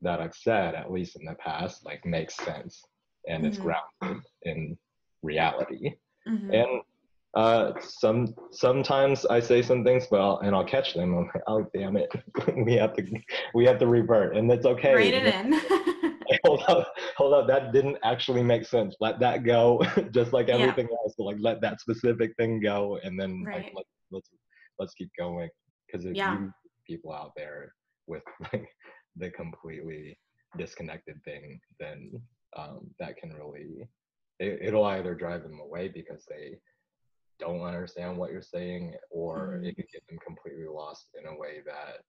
that 0.01 0.19
I've 0.19 0.35
said, 0.35 0.75
at 0.75 0.91
least 0.91 1.15
in 1.15 1.25
the 1.25 1.35
past, 1.35 1.85
like 1.85 2.05
makes 2.05 2.35
sense 2.35 2.81
and 3.27 3.39
mm-hmm. 3.39 3.47
it's 3.47 3.57
grounded 3.57 4.23
in 4.43 4.77
reality. 5.21 5.91
Mm-hmm. 6.27 6.51
And 6.51 6.81
uh, 7.35 7.73
some 7.81 8.33
sometimes 8.51 9.25
I 9.25 9.39
say 9.39 9.61
some 9.61 9.83
things, 9.83 10.05
but 10.09 10.21
I'll, 10.21 10.37
and 10.39 10.55
I'll 10.55 10.65
catch 10.65 10.93
them. 10.93 11.15
I'm 11.15 11.25
like, 11.33 11.43
oh 11.47 11.65
damn 11.73 11.97
it, 11.97 12.09
we 12.57 12.73
have 12.73 12.93
to 12.93 13.03
we 13.55 13.65
have 13.65 13.79
to 13.79 13.87
revert, 13.87 14.37
and 14.37 14.51
it's 14.51 14.65
okay. 14.65 14.93
Write 14.93 15.13
it 15.13 15.33
in. 15.35 15.53
hold 16.45 16.63
up, 16.67 16.93
hold 17.17 17.33
up. 17.33 17.47
That 17.47 17.73
didn't 17.73 17.97
actually 18.03 18.43
make 18.43 18.65
sense. 18.65 18.95
Let 18.99 19.19
that 19.19 19.43
go, 19.43 19.81
just 20.11 20.31
like 20.31 20.49
everything 20.49 20.87
yeah. 20.91 20.97
else. 21.03 21.15
But 21.17 21.23
like 21.23 21.37
let 21.39 21.59
that 21.61 21.81
specific 21.81 22.35
thing 22.37 22.59
go, 22.59 22.99
and 23.03 23.19
then 23.19 23.43
right. 23.43 23.65
like 23.65 23.73
let, 23.75 23.85
let's 24.11 24.29
let's 24.77 24.93
keep 24.93 25.09
going. 25.17 25.49
Because 25.87 26.05
if 26.05 26.15
yeah. 26.15 26.39
you 26.39 26.51
people 26.87 27.11
out 27.13 27.31
there 27.35 27.73
with 28.05 28.23
like 28.51 28.67
the 29.15 29.31
completely 29.31 30.17
disconnected 30.55 31.15
thing, 31.23 31.59
then 31.79 32.11
um, 32.55 32.91
that 32.99 33.17
can 33.17 33.31
really 33.31 33.87
it, 34.39 34.59
it'll 34.61 34.85
either 34.85 35.15
drive 35.15 35.41
them 35.41 35.59
away 35.59 35.87
because 35.87 36.25
they 36.29 36.57
don't 37.39 37.61
understand 37.61 38.17
what 38.17 38.31
you're 38.31 38.41
saying, 38.41 38.95
or 39.09 39.55
mm-hmm. 39.55 39.65
it 39.65 39.75
could 39.75 39.89
get 39.91 40.05
them 40.07 40.19
completely 40.25 40.67
lost 40.67 41.07
in 41.19 41.27
a 41.27 41.37
way 41.37 41.61
that 41.65 42.01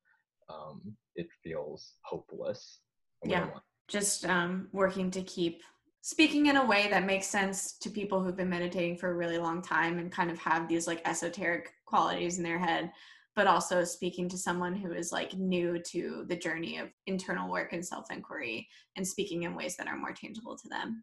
um, 0.52 0.81
it 1.16 1.28
feels 1.43 1.95
hopeless. 2.04 2.81
Yeah, 3.25 3.49
just 3.88 4.26
um, 4.26 4.69
working 4.73 5.11
to 5.12 5.23
keep 5.23 5.62
speaking 6.04 6.47
in 6.47 6.57
a 6.57 6.66
way 6.66 6.87
that 6.90 7.07
makes 7.07 7.26
sense 7.26 7.78
to 7.78 7.88
people 7.88 8.23
who've 8.23 8.37
been 8.37 8.50
meditating 8.50 8.99
for 8.99 9.11
a 9.11 9.14
really 9.14 9.38
long 9.38 9.62
time 9.62 9.99
and 9.99 10.12
kind 10.12 10.31
of 10.31 10.38
have 10.38 10.69
these 10.69 10.87
like 10.87 11.00
esoteric 11.07 11.73
qualities 11.87 12.37
in 12.37 12.45
their 12.45 12.59
head 12.59 12.93
but 13.37 13.47
also 13.47 13.83
speaking 13.83 14.28
to 14.28 14.38
someone 14.38 14.75
who 14.75 14.93
is 14.93 15.11
like 15.11 15.35
new 15.35 15.78
to 15.81 16.25
the 16.28 16.37
journey 16.37 16.78
of 16.78 16.88
internal 17.07 17.50
work 17.50 17.73
and 17.73 17.85
self 17.85 18.11
inquiry 18.11 18.69
and 18.97 19.07
speaking 19.07 19.45
in 19.45 19.57
ways 19.57 19.76
that 19.76 19.88
are 19.88 19.97
more 19.97 20.12
tangible 20.12 20.57
to 20.57 20.69
them 20.69 21.02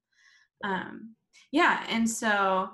um, 0.64 1.16
yeah 1.52 1.84
and 1.90 2.08
so 2.08 2.70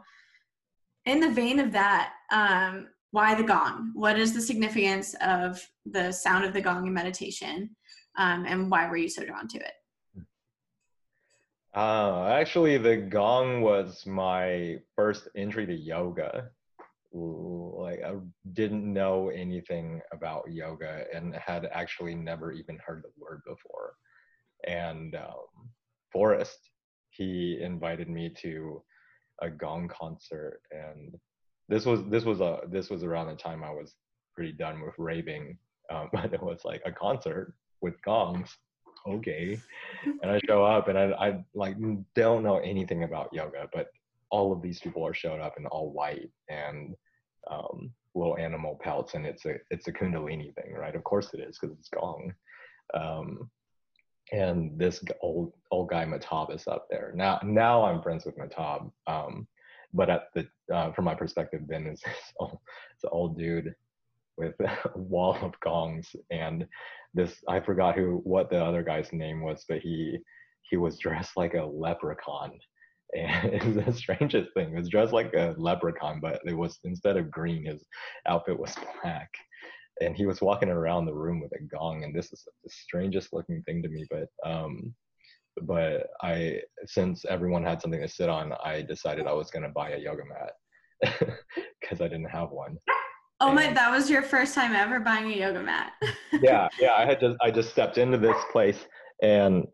in 1.07 1.19
the 1.19 1.31
vein 1.31 1.59
of 1.59 1.71
that, 1.71 2.13
um, 2.31 2.87
why 3.11 3.33
the 3.33 3.43
gong? 3.43 3.91
What 3.95 4.19
is 4.19 4.33
the 4.33 4.41
significance 4.41 5.15
of 5.21 5.65
the 5.85 6.11
sound 6.11 6.43
of 6.43 6.53
the 6.53 6.61
gong 6.61 6.85
in 6.85 6.93
meditation? 6.93 7.75
Um, 8.17 8.45
and 8.45 8.69
why 8.69 8.87
were 8.87 8.97
you 8.97 9.09
so 9.09 9.23
drawn 9.23 9.47
to 9.47 9.57
it? 9.57 9.73
Uh, 11.73 12.27
actually, 12.31 12.77
the 12.77 12.97
gong 12.97 13.61
was 13.61 14.05
my 14.05 14.77
first 14.95 15.29
entry 15.35 15.65
to 15.65 15.75
yoga. 15.75 16.49
Like, 17.13 18.03
I 18.03 18.15
didn't 18.53 18.91
know 18.91 19.29
anything 19.29 20.01
about 20.11 20.51
yoga 20.51 21.05
and 21.13 21.35
had 21.35 21.69
actually 21.71 22.15
never 22.15 22.51
even 22.51 22.79
heard 22.85 23.03
the 23.03 23.11
word 23.17 23.41
before. 23.47 23.93
And 24.65 25.15
um, 25.15 25.69
Forrest, 26.11 26.59
he 27.11 27.59
invited 27.61 28.09
me 28.09 28.29
to 28.41 28.83
a 29.41 29.49
gong 29.49 29.87
concert 29.87 30.61
and 30.71 31.15
this 31.69 31.85
was 31.85 32.03
this 32.05 32.23
was 32.23 32.41
a 32.41 32.59
this 32.69 32.89
was 32.89 33.03
around 33.03 33.27
the 33.27 33.35
time 33.35 33.63
I 33.63 33.71
was 33.71 33.95
pretty 34.33 34.53
done 34.53 34.81
with 34.81 34.93
raving 34.97 35.57
um, 35.89 36.09
but 36.13 36.33
it 36.33 36.41
was 36.41 36.61
like 36.65 36.81
a 36.85 36.91
concert 36.91 37.53
with 37.81 38.01
gongs. 38.01 38.49
Okay. 39.07 39.57
And 40.03 40.31
I 40.31 40.39
show 40.45 40.65
up 40.65 40.89
and 40.89 40.97
I, 40.97 41.11
I 41.11 41.43
like 41.53 41.77
don't 42.15 42.43
know 42.43 42.57
anything 42.57 43.03
about 43.03 43.33
yoga 43.33 43.69
but 43.73 43.87
all 44.29 44.51
of 44.51 44.61
these 44.61 44.79
people 44.79 45.05
are 45.05 45.13
showed 45.13 45.39
up 45.39 45.55
in 45.57 45.65
all 45.67 45.91
white 45.91 46.29
and 46.49 46.93
um, 47.49 47.91
little 48.15 48.37
animal 48.37 48.77
pelts 48.81 49.13
and 49.13 49.25
it's 49.25 49.45
a 49.45 49.55
it's 49.69 49.87
a 49.87 49.93
kundalini 49.93 50.53
thing 50.55 50.73
right? 50.73 50.95
Of 50.95 51.03
course 51.03 51.33
it 51.33 51.39
is 51.39 51.57
because 51.57 51.77
it's 51.77 51.89
gong. 51.89 52.33
Um, 52.93 53.49
and 54.31 54.77
this 54.77 55.03
old 55.21 55.53
old 55.71 55.89
guy 55.89 56.05
Mehtab 56.05 56.53
is 56.53 56.67
up 56.67 56.87
there. 56.89 57.11
Now 57.15 57.39
now 57.43 57.83
I'm 57.83 58.01
friends 58.01 58.25
with 58.25 58.37
Mehtab, 58.37 58.91
um, 59.07 59.47
but 59.93 60.09
at 60.09 60.23
the 60.33 60.47
uh, 60.73 60.91
from 60.93 61.05
my 61.05 61.15
perspective, 61.15 61.67
Ben 61.67 61.87
is 61.87 62.01
old, 62.39 62.59
it's 62.93 63.03
an 63.03 63.09
old 63.11 63.37
dude 63.37 63.73
with 64.37 64.53
a 64.59 64.97
wall 64.97 65.37
of 65.41 65.59
gongs, 65.61 66.15
and 66.31 66.65
this 67.13 67.35
I 67.47 67.59
forgot 67.59 67.95
who 67.95 68.21
what 68.23 68.49
the 68.49 68.63
other 68.63 68.83
guy's 68.83 69.11
name 69.13 69.41
was, 69.41 69.65
but 69.67 69.79
he 69.79 70.17
he 70.69 70.77
was 70.77 70.99
dressed 70.99 71.37
like 71.37 71.53
a 71.53 71.63
leprechaun. 71.63 72.51
And 73.15 73.53
it 73.53 73.63
was 73.63 73.85
the 73.85 73.93
strangest 73.93 74.53
thing. 74.53 74.69
He 74.69 74.75
was 74.75 74.89
dressed 74.89 75.13
like 75.13 75.33
a 75.33 75.55
leprechaun, 75.57 76.19
but 76.19 76.41
it 76.45 76.53
was 76.53 76.79
instead 76.83 77.15
of 77.15 77.31
green, 77.31 77.65
his 77.65 77.85
outfit 78.27 78.59
was 78.59 78.75
black 79.01 79.29
and 80.01 80.15
he 80.15 80.25
was 80.25 80.41
walking 80.41 80.69
around 80.69 81.05
the 81.05 81.13
room 81.13 81.39
with 81.39 81.51
a 81.53 81.63
gong 81.63 82.03
and 82.03 82.15
this 82.15 82.31
is 82.31 82.43
the 82.63 82.69
strangest 82.69 83.33
looking 83.33 83.61
thing 83.63 83.81
to 83.81 83.89
me 83.89 84.05
but 84.09 84.27
um 84.45 84.93
but 85.63 86.07
i 86.21 86.59
since 86.85 87.25
everyone 87.25 87.63
had 87.63 87.81
something 87.81 88.01
to 88.01 88.07
sit 88.07 88.29
on 88.29 88.53
i 88.63 88.81
decided 88.81 89.27
i 89.27 89.33
was 89.33 89.49
going 89.49 89.63
to 89.63 89.69
buy 89.69 89.91
a 89.91 89.97
yoga 89.97 90.23
mat 90.25 90.53
because 91.81 92.01
i 92.01 92.07
didn't 92.07 92.29
have 92.29 92.49
one. 92.49 92.77
Oh 93.39 93.47
and, 93.47 93.55
my 93.55 93.73
that 93.73 93.91
was 93.91 94.09
your 94.09 94.23
first 94.23 94.55
time 94.55 94.73
ever 94.73 94.99
buying 94.99 95.31
a 95.31 95.35
yoga 95.35 95.61
mat. 95.61 95.93
Yeah 96.41 96.67
yeah 96.79 96.93
i 96.93 97.05
had 97.05 97.19
just 97.19 97.37
i 97.41 97.49
just 97.49 97.69
stepped 97.69 97.97
into 97.97 98.17
this 98.17 98.37
place 98.51 98.85
and 99.23 99.65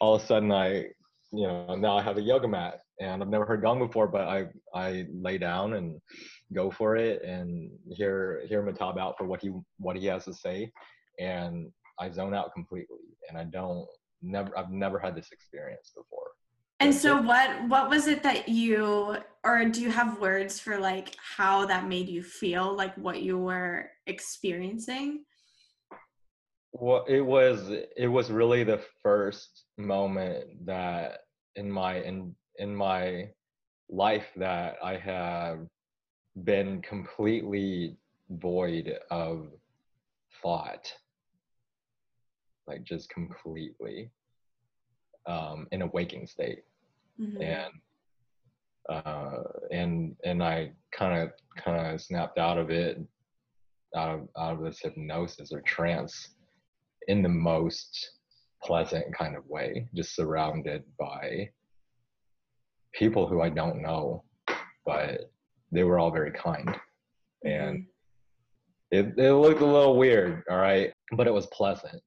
all 0.00 0.16
of 0.16 0.22
a 0.22 0.26
sudden 0.26 0.52
i 0.52 0.84
you 1.32 1.46
know 1.46 1.74
now 1.76 1.96
i 1.96 2.02
have 2.02 2.18
a 2.18 2.22
yoga 2.22 2.48
mat 2.48 2.80
and 3.00 3.22
i've 3.22 3.28
never 3.28 3.44
heard 3.44 3.62
gong 3.62 3.78
before 3.78 4.06
but 4.06 4.28
i 4.28 4.46
i 4.74 5.06
lay 5.12 5.38
down 5.38 5.74
and 5.74 6.00
go 6.54 6.70
for 6.70 6.96
it 6.96 7.22
and 7.22 7.70
hear 7.90 8.42
hear 8.48 8.62
Mehtab 8.62 8.98
out 8.98 9.16
for 9.18 9.26
what 9.26 9.40
he 9.40 9.50
what 9.78 9.96
he 9.96 10.06
has 10.06 10.24
to 10.26 10.34
say, 10.34 10.70
and 11.18 11.70
I 11.98 12.10
zone 12.10 12.34
out 12.34 12.52
completely, 12.54 12.98
and 13.28 13.38
I 13.38 13.44
don't 13.44 13.86
never 14.22 14.56
I've 14.56 14.70
never 14.70 14.98
had 14.98 15.16
this 15.16 15.28
experience 15.32 15.92
before. 15.96 16.30
And 16.78 16.94
so 16.94 17.20
what 17.20 17.68
what 17.68 17.88
was 17.88 18.06
it 18.06 18.22
that 18.22 18.48
you 18.48 19.16
or 19.44 19.64
do 19.64 19.80
you 19.80 19.90
have 19.90 20.20
words 20.20 20.60
for 20.60 20.78
like 20.78 21.16
how 21.36 21.66
that 21.66 21.88
made 21.88 22.08
you 22.08 22.22
feel 22.22 22.74
like 22.74 22.94
what 22.96 23.22
you 23.22 23.38
were 23.38 23.90
experiencing? 24.06 25.24
Well, 26.72 27.04
it 27.08 27.22
was 27.22 27.70
it 27.96 28.08
was 28.08 28.30
really 28.30 28.62
the 28.62 28.82
first 29.02 29.64
moment 29.78 30.66
that 30.66 31.20
in 31.56 31.70
my 31.70 32.02
in 32.02 32.34
in 32.58 32.74
my 32.74 33.28
life 33.88 34.26
that 34.36 34.76
I 34.82 34.96
have 34.96 35.60
been 36.44 36.82
completely 36.82 37.96
void 38.30 38.92
of 39.10 39.48
thought 40.42 40.92
like 42.66 42.82
just 42.82 43.08
completely 43.10 44.10
um, 45.26 45.66
in 45.70 45.82
a 45.82 45.86
waking 45.86 46.26
state 46.26 46.64
mm-hmm. 47.20 47.40
and 47.42 47.72
uh, 48.88 49.42
and 49.72 50.14
and 50.24 50.42
I 50.42 50.72
kind 50.92 51.22
of 51.22 51.32
kind 51.62 51.94
of 51.94 52.00
snapped 52.00 52.38
out 52.38 52.58
of 52.58 52.70
it 52.70 53.00
out 53.96 54.10
of 54.10 54.28
out 54.38 54.54
of 54.54 54.62
this 54.62 54.80
hypnosis 54.80 55.52
or 55.52 55.60
trance 55.62 56.30
in 57.08 57.22
the 57.22 57.28
most 57.28 58.10
pleasant 58.62 59.14
kind 59.16 59.36
of 59.36 59.46
way 59.48 59.88
just 59.94 60.14
surrounded 60.14 60.82
by 60.98 61.48
people 62.96 63.26
who 63.26 63.40
I 63.40 63.48
don't 63.48 63.82
know 63.82 64.24
but 64.84 65.32
they 65.72 65.84
were 65.84 65.98
all 65.98 66.10
very 66.10 66.30
kind 66.30 66.68
and 67.44 67.78
mm-hmm. 68.92 68.98
it, 68.98 69.18
it 69.18 69.32
looked 69.32 69.60
a 69.60 69.66
little 69.66 69.96
weird 69.96 70.42
all 70.50 70.58
right 70.58 70.92
but 71.12 71.26
it 71.26 71.34
was 71.34 71.46
pleasant 71.48 72.02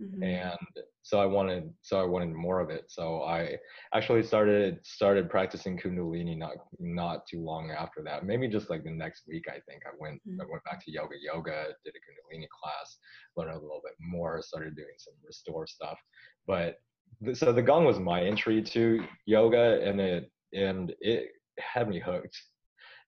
mm-hmm. 0.00 0.22
and 0.22 0.58
so 1.02 1.20
i 1.20 1.26
wanted 1.26 1.70
so 1.82 2.00
i 2.00 2.04
wanted 2.04 2.34
more 2.34 2.60
of 2.60 2.70
it 2.70 2.84
so 2.88 3.22
i 3.22 3.56
actually 3.94 4.22
started 4.22 4.78
started 4.82 5.30
practicing 5.30 5.78
kundalini 5.78 6.36
not 6.36 6.56
not 6.80 7.24
too 7.26 7.40
long 7.40 7.70
after 7.70 8.02
that 8.02 8.26
maybe 8.26 8.48
just 8.48 8.68
like 8.68 8.82
the 8.82 8.90
next 8.90 9.22
week 9.28 9.44
i 9.48 9.58
think 9.68 9.82
i 9.86 9.94
went 10.00 10.20
mm-hmm. 10.28 10.40
i 10.40 10.44
went 10.50 10.64
back 10.64 10.84
to 10.84 10.90
yoga 10.90 11.14
yoga 11.22 11.66
did 11.84 11.94
a 11.94 12.34
kundalini 12.34 12.46
class 12.48 12.98
learned 13.36 13.52
a 13.52 13.60
little 13.60 13.80
bit 13.84 13.94
more, 14.00 14.42
started 14.42 14.76
doing 14.76 14.94
some 14.98 15.14
restore 15.26 15.66
stuff. 15.66 15.98
But 16.46 16.76
so 17.32 17.52
the 17.52 17.62
gong 17.62 17.84
was 17.84 17.98
my 17.98 18.22
entry 18.22 18.62
to 18.62 19.04
yoga, 19.26 19.80
and 19.82 20.00
it 20.00 20.30
and 20.54 20.94
it 21.00 21.28
had 21.58 21.88
me 21.88 22.00
hooked. 22.00 22.36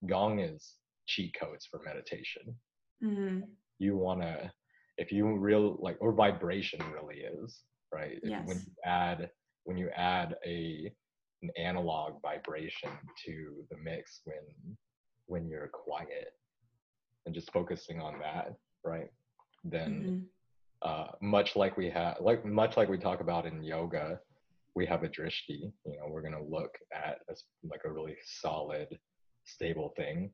Gong 0.05 0.39
is 0.39 0.75
cheat 1.07 1.35
codes 1.39 1.67
for 1.69 1.81
meditation. 1.83 2.55
Mm-hmm. 3.03 3.39
You 3.79 3.97
wanna, 3.97 4.51
if 4.97 5.11
you 5.11 5.35
real 5.35 5.77
like, 5.79 5.97
or 5.99 6.11
vibration 6.11 6.79
really 6.93 7.21
is 7.21 7.61
right. 7.93 8.19
Yes. 8.23 8.47
When 8.47 8.57
you 8.57 8.73
add 8.85 9.29
when 9.63 9.77
you 9.77 9.89
add 9.95 10.35
a 10.45 10.91
an 11.43 11.49
analog 11.57 12.21
vibration 12.21 12.89
to 13.25 13.65
the 13.69 13.77
mix 13.77 14.21
when 14.23 14.75
when 15.27 15.47
you're 15.47 15.67
quiet 15.67 16.33
and 17.25 17.35
just 17.35 17.51
focusing 17.51 18.01
on 18.01 18.17
that, 18.19 18.55
right? 18.83 19.09
Then 19.63 20.27
mm-hmm. 20.83 20.89
uh, 20.89 21.07
much 21.21 21.55
like 21.55 21.77
we 21.77 21.89
have 21.89 22.17
like 22.21 22.45
much 22.45 22.77
like 22.77 22.89
we 22.89 22.97
talk 22.97 23.19
about 23.19 23.45
in 23.45 23.61
yoga, 23.63 24.19
we 24.77 24.85
have 24.85 25.03
a 25.03 25.09
drishti. 25.09 25.73
You 25.85 25.97
know, 25.97 26.07
we're 26.07 26.21
gonna 26.21 26.43
look 26.43 26.77
at 26.93 27.17
as 27.31 27.43
like 27.63 27.81
a 27.83 27.91
really 27.91 28.15
solid, 28.23 28.87
stable 29.43 29.91
thing. 29.97 30.29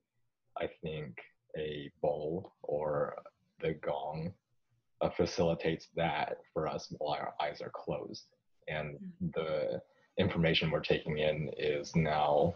I 0.60 0.67
think 0.84 1.15
a 1.58 1.89
bowl 2.01 2.53
or 2.62 3.15
the 3.62 3.75
gong 3.75 4.34
uh, 5.01 5.10
facilitates 5.12 5.88
that 5.95 6.39
for 6.51 6.67
us 6.67 6.93
while 6.97 7.13
our 7.13 7.34
eyes 7.41 7.62
are 7.62 7.71
closed, 7.73 8.25
and 8.67 8.95
mm-hmm. 8.95 9.27
the 9.34 9.82
information 10.19 10.69
we're 10.69 10.82
taking 10.82 11.19
in 11.19 11.49
is 11.58 11.95
now 11.95 12.53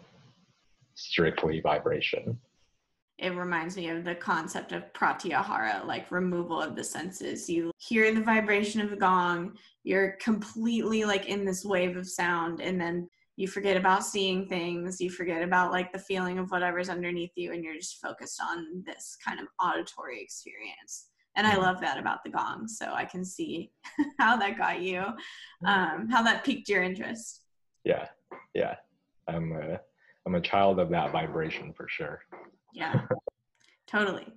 strictly 0.96 1.62
vibration. 1.62 2.38
It 3.18 3.30
reminds 3.30 3.78
me 3.78 3.90
of 3.90 4.04
the 4.04 4.14
concept 4.14 4.74
of 4.74 4.84
pratyahara, 4.94 5.86
like 5.86 6.12
removal 6.12 6.62
of 6.62 6.76
the 6.76 6.84
senses. 6.84 7.50
You 7.50 7.72
hear 7.88 8.14
the 8.14 8.22
vibration 8.22 8.82
of 8.82 8.90
the 8.90 8.96
gong, 8.96 9.58
you're 9.84 10.18
completely 10.20 11.06
like 11.06 11.28
in 11.28 11.46
this 11.46 11.64
wave 11.64 11.98
of 11.98 12.08
sound, 12.08 12.62
and 12.62 12.80
then 12.80 13.10
you 13.36 13.48
forget 13.48 13.78
about 13.78 14.04
seeing 14.06 14.48
things, 14.48 15.00
you 15.00 15.10
forget 15.10 15.44
about 15.44 15.72
like 15.72 15.92
the 15.92 16.00
feeling 16.00 16.40
of 16.40 16.50
whatever's 16.50 16.90
underneath 16.90 17.32
you, 17.36 17.54
and 17.54 17.64
you're 17.64 17.76
just 17.76 18.02
focused 18.02 18.42
on 18.42 18.84
this 18.86 19.18
kind 19.24 19.40
of 19.40 19.48
auditory 19.62 20.22
experience. 20.22 21.10
And 21.36 21.46
I 21.46 21.52
mm-hmm. 21.52 21.62
love 21.62 21.82
that 21.82 22.00
about 22.00 22.24
the 22.24 22.32
gong. 22.32 22.68
So 22.68 22.94
I 22.94 23.06
can 23.06 23.24
see 23.24 23.72
how 24.20 24.38
that 24.38 24.58
got 24.58 24.82
you, 24.82 25.04
um, 25.66 26.10
how 26.10 26.24
that 26.24 26.44
piqued 26.44 26.68
your 26.68 26.82
interest. 26.82 27.42
Yeah 27.84 28.08
yeah. 28.58 28.76
I'm 29.28 29.52
a 29.54 29.80
i'm 30.26 30.36
a 30.36 30.42
child 30.42 30.80
of 30.80 30.90
that 30.90 31.12
vibration 31.12 31.74
for 31.74 31.88
sure. 31.88 32.20
Yeah. 32.74 33.02
Totally 33.88 34.28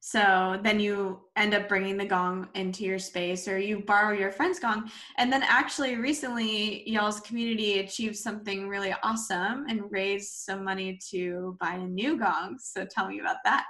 so 0.00 0.58
then 0.64 0.80
you 0.80 1.20
end 1.36 1.52
up 1.52 1.68
bringing 1.68 1.98
the 1.98 2.06
gong 2.06 2.48
into 2.54 2.84
your 2.84 2.98
space 2.98 3.46
or 3.46 3.58
you 3.58 3.80
borrow 3.80 4.16
your 4.16 4.32
friend's 4.32 4.58
gong. 4.58 4.90
And 5.18 5.30
then 5.30 5.42
actually 5.42 5.96
recently 5.96 6.88
y'all's 6.88 7.20
community 7.20 7.80
achieved 7.80 8.16
something 8.16 8.66
really 8.66 8.94
awesome 9.02 9.66
and 9.68 9.82
raised 9.90 10.30
some 10.30 10.64
money 10.64 10.98
to 11.10 11.56
buy 11.60 11.74
a 11.74 11.86
new 11.86 12.18
gong. 12.18 12.56
So 12.58 12.86
tell 12.86 13.08
me 13.08 13.20
about 13.20 13.36
that. 13.44 13.66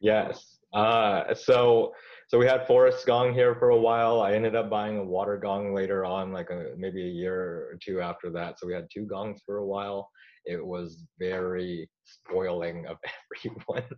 Yes. 0.00 0.58
Uh, 0.72 1.34
so 1.34 1.92
so 2.28 2.38
we 2.38 2.46
had 2.46 2.66
Forrest 2.66 3.06
Gong 3.06 3.32
here 3.32 3.54
for 3.54 3.70
a 3.70 3.78
while. 3.78 4.20
I 4.20 4.32
ended 4.32 4.56
up 4.56 4.68
buying 4.68 4.98
a 4.98 5.04
water 5.04 5.36
gong 5.36 5.72
later 5.72 6.04
on, 6.04 6.32
like 6.32 6.50
a, 6.50 6.70
maybe 6.76 7.02
a 7.02 7.10
year 7.10 7.68
or 7.70 7.78
two 7.80 8.00
after 8.00 8.30
that. 8.30 8.58
So 8.58 8.66
we 8.66 8.72
had 8.72 8.88
two 8.92 9.04
gongs 9.04 9.42
for 9.46 9.58
a 9.58 9.66
while. 9.66 10.10
It 10.44 10.64
was 10.64 11.04
very 11.20 11.88
spoiling 12.04 12.86
of 12.88 12.96
everyone. 13.44 13.88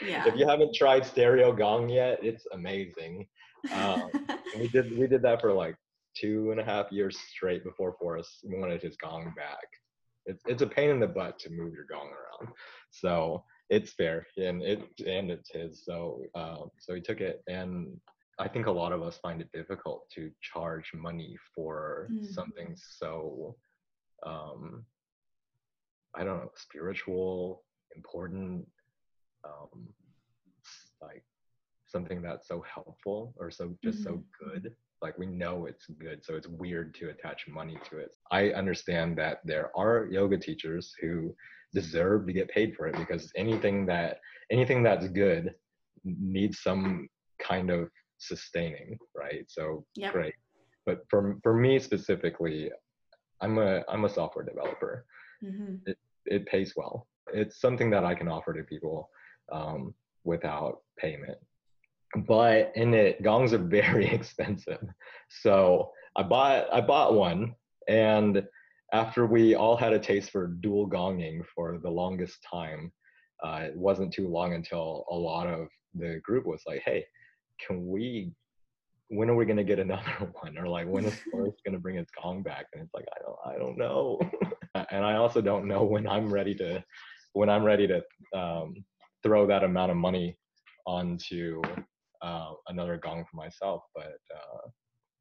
Yeah. 0.00 0.26
if 0.26 0.36
you 0.36 0.46
haven't 0.46 0.74
tried 0.74 1.06
stereo 1.06 1.52
gong 1.52 1.88
yet, 1.88 2.18
it's 2.22 2.46
amazing. 2.52 3.26
Um, 3.72 4.10
we 4.58 4.68
did 4.68 4.96
we 4.98 5.06
did 5.06 5.22
that 5.22 5.40
for 5.40 5.52
like 5.52 5.76
two 6.16 6.50
and 6.50 6.60
a 6.60 6.64
half 6.64 6.90
years 6.92 7.18
straight 7.18 7.64
before 7.64 7.96
Forrest 7.98 8.44
wanted 8.44 8.82
his 8.82 8.96
gong 8.96 9.32
back. 9.36 9.66
It's 10.26 10.42
it's 10.46 10.62
a 10.62 10.66
pain 10.66 10.90
in 10.90 11.00
the 11.00 11.06
butt 11.06 11.38
to 11.40 11.50
move 11.50 11.74
your 11.74 11.86
gong 11.86 12.10
around. 12.10 12.52
So 12.90 13.44
it's 13.68 13.92
fair 13.92 14.26
and 14.36 14.62
it 14.62 14.80
and 15.06 15.30
it's 15.30 15.50
his 15.50 15.84
so 15.84 16.22
um, 16.34 16.70
so 16.78 16.94
he 16.94 17.00
took 17.00 17.20
it 17.20 17.42
and 17.48 17.96
i 18.38 18.46
think 18.46 18.66
a 18.66 18.70
lot 18.70 18.92
of 18.92 19.02
us 19.02 19.18
find 19.18 19.40
it 19.40 19.50
difficult 19.52 20.08
to 20.14 20.30
charge 20.40 20.90
money 20.94 21.36
for 21.54 22.08
mm. 22.12 22.26
something 22.32 22.76
so 22.98 23.56
um 24.24 24.84
i 26.14 26.22
don't 26.22 26.38
know 26.38 26.50
spiritual 26.54 27.64
important 27.96 28.66
um 29.46 29.88
like 31.00 31.24
something 31.86 32.20
that's 32.20 32.48
so 32.48 32.62
helpful 32.72 33.34
or 33.38 33.50
so 33.50 33.74
just 33.82 33.98
mm-hmm. 33.98 34.16
so 34.16 34.24
good. 34.38 34.74
Like 35.02 35.18
we 35.18 35.26
know 35.26 35.66
it's 35.66 35.86
good 35.86 36.24
so 36.24 36.34
it's 36.34 36.48
weird 36.48 36.94
to 36.96 37.10
attach 37.10 37.46
money 37.48 37.78
to 37.90 37.98
it. 37.98 38.10
I 38.30 38.50
understand 38.50 39.16
that 39.18 39.40
there 39.44 39.70
are 39.76 40.08
yoga 40.10 40.38
teachers 40.38 40.94
who 41.00 41.34
deserve 41.74 42.26
to 42.26 42.32
get 42.32 42.48
paid 42.48 42.74
for 42.74 42.86
it 42.86 42.96
because 42.96 43.30
anything 43.36 43.86
that 43.86 44.20
anything 44.50 44.82
that's 44.82 45.08
good 45.08 45.54
needs 46.04 46.62
some 46.62 47.08
kind 47.40 47.70
of 47.70 47.88
sustaining 48.18 48.98
right? 49.14 49.44
So 49.48 49.84
yep. 49.96 50.12
great. 50.12 50.34
But 50.86 51.00
for 51.10 51.38
for 51.42 51.54
me 51.54 51.78
specifically 51.78 52.70
i'm 53.42 53.58
a 53.58 53.82
i'm 53.88 54.04
a 54.04 54.08
software 54.08 54.44
developer. 54.44 55.04
Mm-hmm. 55.44 55.74
it, 55.84 55.98
it 56.24 56.46
pays 56.46 56.72
well. 56.76 57.06
It's 57.34 57.60
something 57.60 57.90
that 57.90 58.04
i 58.04 58.14
can 58.14 58.28
offer 58.28 58.52
to 58.54 58.62
people 58.62 59.10
um, 59.52 59.94
without 60.24 60.80
payment. 60.98 61.38
But 62.26 62.72
in 62.74 62.94
it 62.94 63.22
gongs 63.22 63.52
are 63.52 63.58
very 63.80 64.06
expensive. 64.06 64.82
So 65.28 65.90
i 66.16 66.22
bought 66.22 66.66
i 66.72 66.80
bought 66.80 67.14
one 67.14 67.54
and 67.88 68.42
after 68.92 69.26
we 69.26 69.54
all 69.54 69.76
had 69.76 69.92
a 69.92 69.98
taste 69.98 70.30
for 70.30 70.46
dual 70.46 70.88
gonging 70.88 71.42
for 71.54 71.78
the 71.82 71.90
longest 71.90 72.38
time 72.50 72.90
uh, 73.44 73.60
it 73.64 73.76
wasn't 73.76 74.12
too 74.12 74.28
long 74.28 74.54
until 74.54 75.04
a 75.10 75.14
lot 75.14 75.46
of 75.46 75.68
the 75.94 76.18
group 76.24 76.46
was 76.46 76.62
like 76.66 76.82
hey 76.84 77.04
can 77.64 77.86
we 77.86 78.32
when 79.08 79.30
are 79.30 79.36
we 79.36 79.44
going 79.44 79.56
to 79.56 79.62
get 79.62 79.78
another 79.78 80.32
one? 80.40 80.58
Or 80.58 80.66
like 80.66 80.88
when 80.88 81.04
is 81.04 81.14
Forrest 81.30 81.60
going 81.64 81.74
to 81.74 81.80
bring 81.80 81.96
his 81.96 82.08
gong 82.20 82.42
back? 82.42 82.66
And 82.72 82.82
it's 82.82 82.92
like 82.92 83.04
i 83.14 83.22
don't 83.22 83.54
i 83.54 83.58
don't 83.58 83.78
know. 83.78 84.18
And 84.90 85.04
i 85.04 85.14
also 85.16 85.40
don't 85.40 85.68
know 85.68 85.84
when 85.84 86.08
i'm 86.08 86.32
ready 86.32 86.54
to 86.56 86.82
when 87.32 87.48
i'm 87.48 87.62
ready 87.62 87.86
to 87.86 88.02
um, 88.36 88.74
throw 89.26 89.46
that 89.46 89.64
amount 89.64 89.90
of 89.90 89.96
money 89.96 90.38
onto 90.86 91.60
uh, 92.22 92.52
another 92.68 92.96
gong 92.96 93.24
for 93.28 93.36
myself. 93.36 93.82
But 93.94 94.18
uh, 94.34 94.68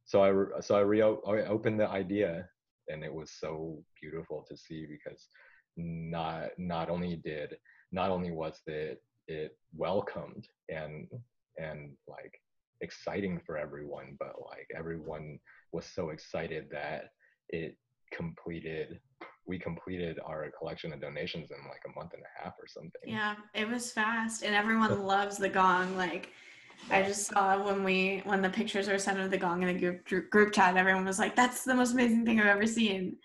so 0.06 0.22
I 0.22 0.28
re- 0.28 0.62
so 0.62 0.76
I, 0.76 0.82
re- 0.82 1.02
I 1.02 1.46
opened 1.48 1.80
the 1.80 1.90
idea, 1.90 2.48
and 2.88 3.04
it 3.04 3.12
was 3.14 3.32
so 3.40 3.84
beautiful 4.00 4.46
to 4.48 4.56
see 4.56 4.86
because 4.86 5.28
not 5.76 6.50
not 6.58 6.90
only 6.90 7.16
did 7.16 7.58
not 7.92 8.12
only 8.12 8.32
was 8.32 8.62
it 8.68 9.02
it 9.28 9.58
welcomed 9.76 10.48
and 10.70 11.08
and 11.58 11.92
like 12.08 12.34
exciting 12.82 13.42
for 13.44 13.58
everyone, 13.58 14.16
but 14.20 14.36
like 14.52 14.68
everyone 14.78 15.40
was 15.72 15.88
so 15.88 16.12
excited 16.12 16.68
that 16.72 17.10
it 17.50 17.76
completed 18.14 19.00
we 19.48 19.60
completed 19.60 20.20
our 20.26 20.50
collection 20.58 20.92
of 20.94 21.02
donations 21.02 21.50
in 21.52 21.58
like 21.70 21.82
a 21.86 21.98
month 21.98 22.14
and 22.14 22.24
a 22.24 22.44
half 22.44 22.54
or 22.60 22.68
something. 22.68 23.02
Yeah, 23.06 23.36
it 23.54 23.68
was 23.68 23.92
fast 23.92 24.44
and 24.44 24.56
everyone 24.56 25.06
loves 25.06 25.38
the 25.38 25.50
gong 25.50 25.96
like 25.98 26.32
I 26.92 27.02
just 27.04 27.28
saw 27.28 27.64
when 27.64 27.84
we 27.84 28.22
when 28.26 28.42
the 28.42 28.50
pictures 28.50 28.88
were 28.88 29.00
sent 29.00 29.20
of 29.20 29.32
the 29.32 29.38
gong 29.38 29.64
in 29.64 29.68
the 29.68 29.96
group 30.04 30.30
group 30.30 30.54
chat, 30.54 30.78
everyone 30.78 31.06
was 31.06 31.20
like, 31.20 31.36
"That's 31.36 31.64
the 31.64 31.74
most 31.74 31.94
amazing 31.94 32.26
thing 32.26 32.40
I've 32.40 32.48
ever 32.48 32.68
seen." 32.68 33.18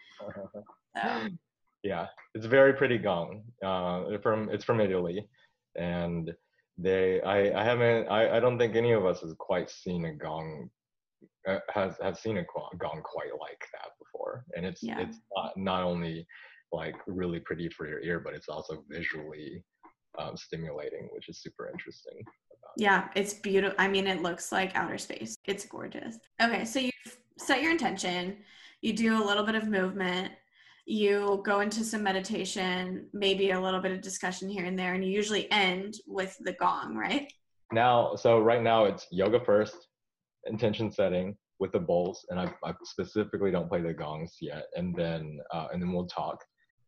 So. 0.96 1.28
Yeah, 1.82 2.08
it's 2.34 2.44
very 2.44 2.74
pretty 2.74 2.98
gong. 2.98 3.42
Uh, 3.64 4.18
from 4.22 4.50
it's 4.50 4.64
from 4.64 4.82
Italy, 4.82 5.26
and 5.76 6.30
they 6.76 7.22
I 7.22 7.58
I 7.58 7.64
haven't 7.64 8.06
I, 8.08 8.36
I 8.36 8.40
don't 8.40 8.58
think 8.58 8.76
any 8.76 8.92
of 8.92 9.06
us 9.06 9.20
has 9.20 9.34
quite 9.38 9.70
seen 9.70 10.04
a 10.04 10.12
gong 10.12 10.68
uh, 11.48 11.60
has 11.72 11.96
has 12.02 12.20
seen 12.20 12.36
a 12.36 12.44
gong 12.78 13.00
quite 13.02 13.32
like 13.40 13.64
that 13.72 13.92
before, 14.12 14.44
and 14.56 14.64
it's 14.64 14.82
yeah. 14.82 15.00
it's 15.00 15.18
not 15.36 15.56
not 15.56 15.82
only 15.82 16.26
like 16.72 16.94
really 17.06 17.40
pretty 17.40 17.68
for 17.68 17.88
your 17.88 18.00
ear, 18.00 18.20
but 18.20 18.34
it's 18.34 18.48
also 18.48 18.84
visually 18.88 19.64
um, 20.18 20.36
stimulating, 20.36 21.08
which 21.12 21.28
is 21.28 21.42
super 21.42 21.68
interesting. 21.68 22.22
Yeah, 22.76 23.08
it's 23.16 23.34
beautiful. 23.34 23.74
I 23.78 23.88
mean, 23.88 24.06
it 24.06 24.22
looks 24.22 24.52
like 24.52 24.76
outer 24.76 24.98
space. 24.98 25.36
It's 25.46 25.66
gorgeous. 25.66 26.18
Okay, 26.40 26.64
so 26.64 26.78
you 26.78 26.90
set 27.38 27.62
your 27.62 27.72
intention, 27.72 28.36
you 28.80 28.92
do 28.92 29.22
a 29.22 29.24
little 29.24 29.44
bit 29.44 29.56
of 29.56 29.66
movement, 29.66 30.32
you 30.86 31.42
go 31.44 31.60
into 31.60 31.82
some 31.84 32.02
meditation, 32.02 33.06
maybe 33.12 33.50
a 33.50 33.60
little 33.60 33.80
bit 33.80 33.92
of 33.92 34.00
discussion 34.00 34.48
here 34.48 34.66
and 34.66 34.78
there, 34.78 34.94
and 34.94 35.04
you 35.04 35.10
usually 35.10 35.50
end 35.50 35.94
with 36.06 36.36
the 36.40 36.52
gong, 36.52 36.96
right? 36.96 37.32
Now, 37.72 38.14
so 38.16 38.40
right 38.40 38.62
now 38.62 38.84
it's 38.84 39.06
yoga 39.10 39.40
first, 39.40 39.88
intention 40.46 40.90
setting 40.90 41.36
with 41.60 41.72
the 41.72 41.78
bowls, 41.78 42.26
and 42.30 42.40
I, 42.40 42.52
I 42.64 42.72
specifically 42.82 43.50
don't 43.50 43.68
play 43.68 43.82
the 43.82 43.92
gongs 43.92 44.36
yet, 44.40 44.64
and 44.74 44.96
then 44.96 45.38
uh, 45.52 45.68
and 45.72 45.80
then 45.80 45.92
we'll 45.92 46.06
talk 46.06 46.42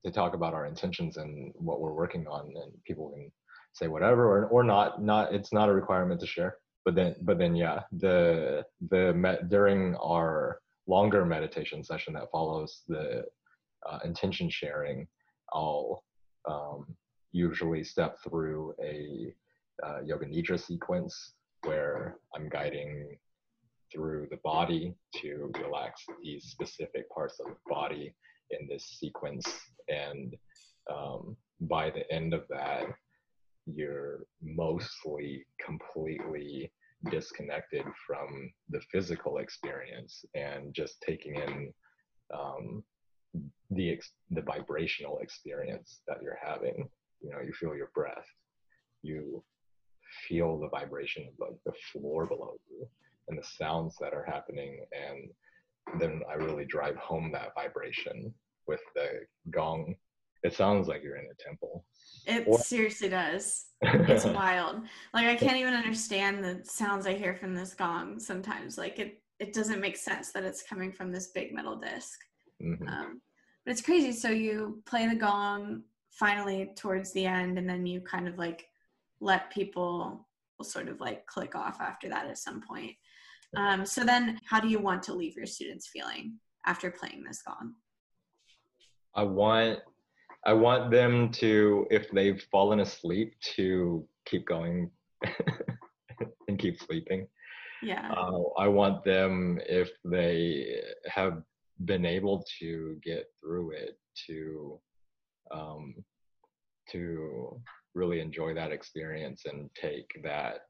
to 0.04 0.10
talk 0.10 0.34
about 0.34 0.54
our 0.54 0.66
intentions 0.66 1.16
and 1.18 1.52
what 1.54 1.80
we're 1.80 1.92
working 1.92 2.26
on, 2.26 2.52
and 2.56 2.72
people 2.84 3.10
can 3.10 3.30
say 3.72 3.88
whatever 3.88 4.26
or, 4.26 4.46
or 4.46 4.62
not 4.62 5.02
not 5.02 5.32
it's 5.34 5.52
not 5.52 5.68
a 5.68 5.72
requirement 5.72 6.20
to 6.20 6.26
share 6.26 6.56
but 6.84 6.94
then 6.94 7.14
but 7.22 7.38
then 7.38 7.54
yeah 7.54 7.80
the 7.92 8.64
the 8.90 9.12
met 9.14 9.48
during 9.48 9.94
our 9.96 10.58
longer 10.86 11.24
meditation 11.24 11.82
session 11.82 12.12
that 12.12 12.30
follows 12.30 12.82
the 12.88 13.24
uh, 13.88 13.98
intention 14.04 14.50
sharing 14.50 15.06
i'll 15.54 16.04
um, 16.48 16.86
usually 17.32 17.82
step 17.82 18.16
through 18.22 18.74
a 18.82 19.34
uh, 19.84 20.00
yoga 20.04 20.26
nidra 20.26 20.60
sequence 20.60 21.34
where 21.64 22.18
i'm 22.34 22.48
guiding 22.48 23.16
through 23.92 24.28
the 24.30 24.38
body 24.44 24.94
to 25.16 25.52
relax 25.62 26.02
these 26.22 26.44
specific 26.44 27.08
parts 27.10 27.38
of 27.40 27.46
the 27.46 27.56
body 27.68 28.14
in 28.50 28.68
this 28.68 28.98
sequence. 28.98 29.46
And 29.88 30.34
um, 30.92 31.36
by 31.60 31.90
the 31.90 32.10
end 32.12 32.34
of 32.34 32.44
that 32.48 32.86
you're 33.66 34.20
mostly 34.42 35.44
completely 35.64 36.72
disconnected 37.10 37.84
from 38.06 38.52
the 38.70 38.80
physical 38.90 39.38
experience 39.38 40.24
and 40.34 40.74
just 40.74 41.00
taking 41.06 41.36
in 41.36 41.72
um, 42.34 42.82
the 43.70 43.92
ex- 43.92 44.12
the 44.30 44.42
vibrational 44.42 45.18
experience 45.18 46.00
that 46.06 46.18
you're 46.22 46.38
having. 46.44 46.88
You 47.20 47.30
know, 47.30 47.40
you 47.44 47.52
feel 47.52 47.76
your 47.76 47.90
breath, 47.94 48.26
you 49.02 49.42
feel 50.28 50.58
the 50.58 50.68
vibration 50.68 51.26
of 51.28 51.34
like 51.38 51.58
the 51.64 51.72
floor 51.92 52.26
below 52.26 52.56
you 52.68 52.86
and 53.32 53.42
the 53.42 53.46
sounds 53.46 53.96
that 54.00 54.12
are 54.12 54.24
happening, 54.24 54.84
and 54.92 56.00
then 56.00 56.20
I 56.30 56.34
really 56.34 56.64
drive 56.64 56.96
home 56.96 57.30
that 57.32 57.54
vibration 57.54 58.32
with 58.66 58.80
the 58.94 59.20
gong. 59.50 59.94
It 60.42 60.54
sounds 60.54 60.88
like 60.88 61.02
you're 61.02 61.16
in 61.16 61.26
a 61.30 61.42
temple. 61.42 61.84
It 62.26 62.44
or- 62.46 62.58
seriously 62.58 63.08
does. 63.08 63.66
It's 63.82 64.24
wild. 64.26 64.82
Like 65.14 65.26
I 65.26 65.36
can't 65.36 65.56
even 65.56 65.74
understand 65.74 66.44
the 66.44 66.60
sounds 66.64 67.06
I 67.06 67.14
hear 67.14 67.34
from 67.34 67.54
this 67.54 67.74
gong 67.74 68.18
sometimes. 68.18 68.76
Like 68.76 68.98
it 68.98 69.22
it 69.38 69.52
doesn't 69.52 69.80
make 69.80 69.96
sense 69.96 70.30
that 70.32 70.44
it's 70.44 70.62
coming 70.62 70.92
from 70.92 71.10
this 71.10 71.28
big 71.28 71.52
metal 71.52 71.76
disc. 71.76 72.18
Mm-hmm. 72.62 72.86
Um, 72.86 73.20
but 73.64 73.72
it's 73.72 73.82
crazy. 73.82 74.12
So 74.12 74.28
you 74.28 74.82
play 74.86 75.08
the 75.08 75.16
gong 75.16 75.82
finally 76.10 76.72
towards 76.76 77.12
the 77.12 77.24
end, 77.24 77.58
and 77.58 77.68
then 77.68 77.86
you 77.86 78.00
kind 78.00 78.28
of 78.28 78.36
like 78.38 78.66
let 79.20 79.50
people 79.50 80.28
sort 80.60 80.88
of 80.88 81.00
like 81.00 81.26
click 81.26 81.56
off 81.56 81.80
after 81.80 82.08
that 82.08 82.26
at 82.26 82.38
some 82.38 82.60
point. 82.60 82.92
Um, 83.56 83.84
so 83.84 84.04
then, 84.04 84.38
how 84.46 84.60
do 84.60 84.68
you 84.68 84.78
want 84.78 85.02
to 85.04 85.14
leave 85.14 85.36
your 85.36 85.46
students 85.46 85.88
feeling 85.92 86.38
after 86.66 86.90
playing 86.90 87.24
this 87.24 87.42
gong? 87.46 87.74
I 89.14 89.22
want 89.22 89.80
I 90.44 90.52
want 90.52 90.90
them 90.90 91.30
to, 91.34 91.86
if 91.90 92.10
they've 92.10 92.42
fallen 92.50 92.80
asleep, 92.80 93.34
to 93.56 94.04
keep 94.26 94.46
going 94.46 94.90
and 96.48 96.58
keep 96.58 96.80
sleeping. 96.82 97.28
Yeah. 97.82 98.10
Uh, 98.10 98.42
I 98.58 98.66
want 98.66 99.04
them, 99.04 99.60
if 99.68 99.90
they 100.04 100.80
have 101.06 101.42
been 101.84 102.04
able 102.04 102.44
to 102.60 102.98
get 103.04 103.26
through 103.40 103.72
it, 103.72 103.98
to 104.26 104.80
um, 105.52 105.94
to 106.90 107.60
really 107.94 108.20
enjoy 108.20 108.54
that 108.54 108.72
experience 108.72 109.42
and 109.46 109.70
take 109.74 110.10
that 110.24 110.62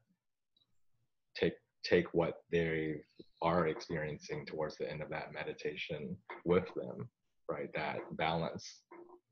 take 1.35 1.53
take 1.83 2.13
what 2.13 2.43
they 2.51 3.01
are 3.41 3.67
experiencing 3.67 4.45
towards 4.45 4.77
the 4.77 4.89
end 4.89 5.01
of 5.01 5.09
that 5.09 5.33
meditation 5.33 6.15
with 6.45 6.65
them 6.75 7.09
right 7.49 7.69
that 7.75 7.97
balance 8.11 8.81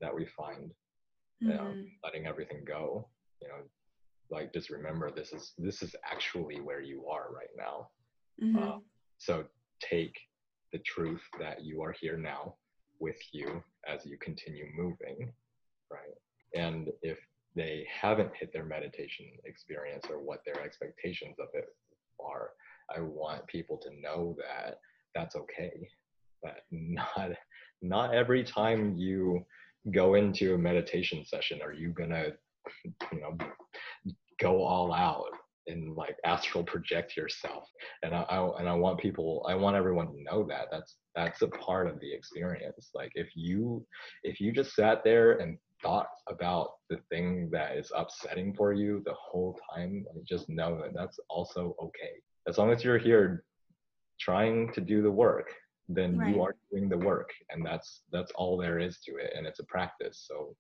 that 0.02 0.14
we 0.14 0.26
find 0.38 0.72
mm-hmm. 1.44 1.50
you 1.50 1.54
know, 1.56 1.74
letting 2.04 2.28
everything 2.28 2.64
go 2.66 3.08
you 3.42 3.48
know 3.48 3.56
like 4.30 4.54
just 4.54 4.70
remember 4.70 5.12
this 5.12 5.34
is 5.34 5.54
this 5.58 5.82
is 5.82 5.96
actually 6.10 6.60
where 6.60 6.82
you 6.82 7.06
are 7.08 7.28
right 7.34 7.50
now 7.58 7.88
mm-hmm. 8.42 8.58
uh, 8.58 8.78
so 9.18 9.44
take 9.80 10.18
the 10.72 10.80
truth 10.80 11.22
that 11.40 11.64
you 11.64 11.82
are 11.82 11.92
here 11.92 12.18
now 12.18 12.56
with 13.00 13.20
you 13.32 13.62
as 13.88 14.06
you 14.06 14.18
continue 14.18 14.66
moving 14.76 15.32
right 15.90 16.16
and 16.56 16.90
if 17.02 17.18
they 17.56 17.86
haven't 18.02 18.32
hit 18.40 18.54
their 18.54 18.64
meditation 18.64 19.26
experience 19.46 20.06
or 20.10 20.22
what 20.22 20.42
their 20.46 20.62
expectations 20.64 21.36
of 21.40 21.48
it 21.54 21.66
i 22.96 23.00
want 23.00 23.46
people 23.48 23.78
to 23.78 23.90
know 24.02 24.36
that 24.38 24.78
that's 25.16 25.36
okay. 25.36 25.72
That 26.44 26.58
not 26.72 27.32
not 27.82 28.14
every 28.14 28.44
time 28.44 28.96
you 28.98 29.46
go 29.92 30.14
into 30.14 30.54
a 30.54 30.58
meditation 30.58 31.26
session 31.26 31.60
are 31.64 31.74
you 31.74 31.90
gonna 31.90 32.28
you 33.12 33.22
know 33.22 33.36
go 34.40 34.64
all 34.64 34.94
out 34.94 35.32
and 35.68 35.96
like 35.96 36.16
astral 36.26 36.64
project 36.64 37.16
yourself. 37.16 37.68
And 38.04 38.16
I, 38.16 38.22
I, 38.22 38.60
and 38.60 38.70
I 38.70 38.74
want 38.74 39.00
people 39.00 39.46
I 39.48 39.56
want 39.56 39.76
everyone 39.76 40.08
to 40.08 40.24
know 40.24 40.44
that. 40.50 40.68
That's 40.72 40.98
that's 41.16 41.42
a 41.42 41.48
part 41.48 41.88
of 41.88 42.00
the 42.00 42.14
experience. 42.14 42.90
Like 42.94 43.12
if 43.16 43.30
you 43.36 43.86
if 44.24 44.40
you 44.40 44.52
just 44.52 44.76
sat 44.76 45.04
there 45.04 45.34
and 45.40 45.58
thought 45.82 46.08
about 46.28 46.72
the 46.90 46.98
thing 47.10 47.50
that 47.52 47.78
is 47.78 47.92
upsetting 47.96 48.54
for 48.54 48.74
you 48.74 49.02
the 49.06 49.14
whole 49.14 49.58
time 49.74 50.06
like 50.14 50.24
just 50.26 50.50
know 50.50 50.80
that 50.82 50.94
that's 50.94 51.20
also 51.30 51.76
okay 51.82 52.14
as 52.48 52.58
long 52.58 52.72
as 52.72 52.84
you're 52.84 52.98
here 52.98 53.44
trying 54.20 54.72
to 54.74 54.82
do 54.82 55.02
the 55.02 55.12
work 55.12 55.50
then 55.90 56.18
right. 56.18 56.34
you 56.34 56.42
are 56.42 56.56
doing 56.72 56.88
the 56.88 56.98
work 56.98 57.32
and 57.50 57.66
that's 57.66 58.02
that's 58.12 58.32
all 58.36 58.58
there 58.58 58.80
is 58.80 59.00
to 59.00 59.16
it 59.16 59.34
and 59.36 59.46
it's 59.46 59.60
a 59.60 59.66
practice 59.66 60.26
so 60.28 60.56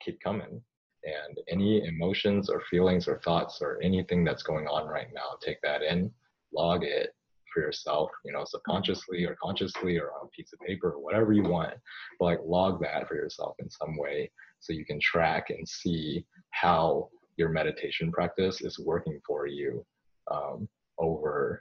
keep 0.00 0.20
coming 0.20 0.60
and 1.04 1.38
any 1.48 1.84
emotions 1.86 2.48
or 2.48 2.62
feelings 2.70 3.08
or 3.08 3.20
thoughts 3.24 3.58
or 3.60 3.80
anything 3.82 4.24
that's 4.24 4.42
going 4.42 4.66
on 4.66 4.86
right 4.86 5.08
now 5.14 5.36
take 5.40 5.60
that 5.62 5.82
in 5.82 6.10
log 6.54 6.84
it 6.84 7.14
for 7.52 7.60
yourself 7.60 8.10
you 8.24 8.32
know 8.32 8.44
subconsciously 8.44 9.24
or 9.24 9.36
consciously 9.42 9.98
or 9.98 10.12
on 10.12 10.26
a 10.26 10.28
piece 10.28 10.52
of 10.52 10.60
paper 10.60 10.92
or 10.92 11.02
whatever 11.02 11.32
you 11.32 11.42
want 11.42 11.74
but 12.18 12.24
like 12.26 12.40
log 12.44 12.80
that 12.80 13.06
for 13.08 13.14
yourself 13.14 13.54
in 13.58 13.68
some 13.70 13.96
way 13.96 14.30
so 14.60 14.72
you 14.72 14.84
can 14.84 15.00
track 15.00 15.50
and 15.50 15.66
see 15.68 16.24
how 16.50 17.08
your 17.36 17.48
meditation 17.48 18.12
practice 18.12 18.60
is 18.60 18.78
working 18.78 19.20
for 19.26 19.46
you 19.46 19.84
um, 20.30 20.68
over 20.98 21.60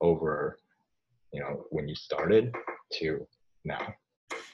over 0.00 0.58
you 1.32 1.40
know 1.40 1.64
when 1.70 1.88
you 1.88 1.94
started 1.94 2.54
to 2.92 3.26
now. 3.64 3.94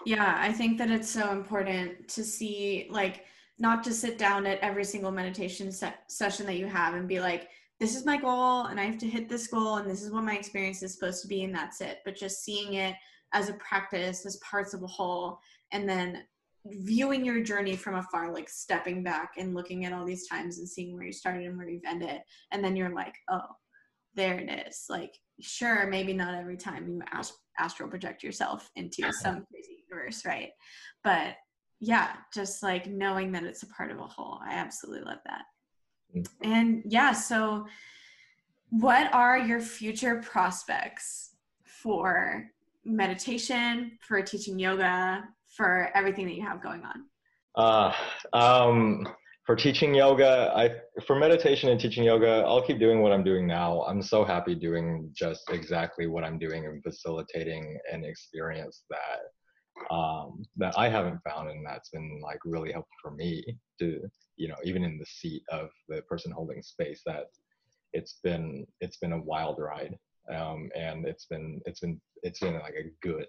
Yeah 0.07 0.37
i 0.39 0.53
think 0.53 0.79
that 0.79 0.91
it's 0.91 1.11
so 1.11 1.31
important 1.33 2.09
to 2.09 2.25
see 2.25 2.87
like 2.91 3.25
not 3.59 3.85
to 3.85 3.93
sit 3.93 4.17
down 4.17 4.47
at 4.47 4.59
every 4.61 4.85
single 4.85 5.11
meditation 5.11 5.71
se- 5.71 5.95
session 6.09 6.47
that 6.47 6.57
you 6.57 6.67
have 6.67 6.95
and 6.95 7.07
be 7.07 7.21
like 7.21 7.49
this 7.81 7.97
is 7.97 8.05
my 8.05 8.19
goal 8.19 8.67
and 8.67 8.79
i 8.79 8.85
have 8.85 8.99
to 8.99 9.09
hit 9.09 9.29
this 9.29 9.47
goal 9.47 9.77
and 9.77 9.91
this 9.91 10.03
is 10.03 10.13
what 10.13 10.23
my 10.23 10.37
experience 10.37 10.83
is 10.83 10.93
supposed 10.93 11.23
to 11.23 11.29
be 11.29 11.45
and 11.45 11.55
that's 11.55 11.81
it. 11.81 11.99
But 12.05 12.17
just 12.17 12.45
seeing 12.45 12.75
it 12.75 12.95
as 13.33 13.49
a 13.49 13.55
practice 13.55 14.27
as 14.27 14.37
parts 14.39 14.75
of 14.75 14.83
a 14.83 14.87
whole 14.87 15.39
and 15.73 15.89
then 15.89 16.25
viewing 16.67 17.25
your 17.25 17.43
journey 17.43 17.75
from 17.75 17.95
afar 17.95 18.33
like 18.33 18.49
stepping 18.49 19.03
back 19.03 19.33
and 19.39 19.55
looking 19.55 19.87
at 19.87 19.95
all 19.95 20.05
these 20.05 20.29
times 20.29 20.59
and 20.59 20.69
seeing 20.69 20.95
where 20.95 21.07
you 21.07 21.13
started 21.13 21.47
and 21.47 21.57
where 21.57 21.69
you've 21.69 21.85
ended 21.87 22.21
and 22.53 22.63
then 22.63 22.77
you're 22.77 22.95
like 22.95 23.15
oh 23.31 23.41
there 24.15 24.39
it 24.39 24.67
is. 24.67 24.87
Like 24.89 25.15
sure 25.41 25.87
maybe 25.87 26.13
not 26.13 26.35
every 26.35 26.57
time 26.57 26.87
you 26.87 27.01
ast- 27.13 27.39
astral 27.59 27.89
project 27.89 28.23
yourself 28.23 28.69
into 28.77 29.11
some 29.13 29.47
crazy 29.51 29.85
universe 29.89 30.25
right? 30.27 30.51
But 31.03 31.37
yeah 31.83 32.11
just 32.35 32.63
like 32.63 32.87
knowing 32.87 33.33
that 33.33 33.45
it's 33.45 33.63
a 33.63 33.67
part 33.69 33.91
of 33.91 33.99
a 33.99 34.07
whole 34.07 34.39
i 34.47 34.53
absolutely 34.53 35.03
love 35.03 35.21
that. 35.25 35.45
And 36.43 36.83
yeah 36.87 37.13
so 37.13 37.67
what 38.71 39.13
are 39.13 39.39
your 39.39 39.61
future 39.61 40.21
prospects 40.23 41.31
for 41.65 42.51
meditation 42.85 43.93
for 44.01 44.21
teaching 44.23 44.59
yoga 44.59 45.23
for 45.57 45.91
everything 45.95 46.27
that 46.27 46.35
you 46.35 46.43
have 46.43 46.63
going 46.63 46.83
on 46.85 47.05
uh 47.57 47.93
um 48.33 49.07
for 49.51 49.57
teaching 49.57 49.93
yoga, 49.93 50.53
I 50.55 50.71
for 51.03 51.17
meditation 51.17 51.71
and 51.71 51.81
teaching 51.81 52.05
yoga, 52.05 52.45
I'll 52.47 52.63
keep 52.63 52.79
doing 52.79 53.03
what 53.03 53.11
I'm 53.11 53.25
doing 53.25 53.49
now. 53.49 53.83
I'm 53.83 54.01
so 54.01 54.25
happy 54.25 54.55
doing 54.55 55.11
just 55.13 55.43
exactly 55.51 56.07
what 56.07 56.23
I'm 56.23 56.39
doing 56.39 56.67
and 56.67 56.81
facilitating 56.85 57.77
an 57.93 58.05
experience 58.05 58.85
that 58.91 59.19
um, 59.91 60.43
that 60.57 60.75
I 60.77 60.89
haven't 60.89 61.21
found, 61.29 61.51
and 61.51 61.65
that's 61.65 61.91
been 61.91 62.21
like 62.23 62.39
really 62.45 62.73
helpful 62.73 62.97
for 63.03 63.11
me 63.13 63.45
to 63.81 64.01
you 64.37 64.49
know 64.49 64.57
even 64.65 64.85
in 64.85 64.99
the 64.99 65.07
seat 65.07 65.43
of 65.51 65.71
the 65.89 66.03
person 66.03 66.33
holding 66.33 66.63
space 66.63 67.03
that 67.07 67.27
it's 67.93 68.19
been 68.23 68.67
it's 68.81 68.97
been 68.99 69.13
a 69.13 69.23
wild 69.23 69.59
ride 69.59 69.97
um, 70.35 70.71
and 70.75 71.07
it's 71.07 71.27
been 71.27 71.61
it's 71.67 71.81
been 71.81 72.01
it's 72.23 72.41
been 72.41 72.55
like 72.55 72.75
a 72.75 72.91
good 73.07 73.27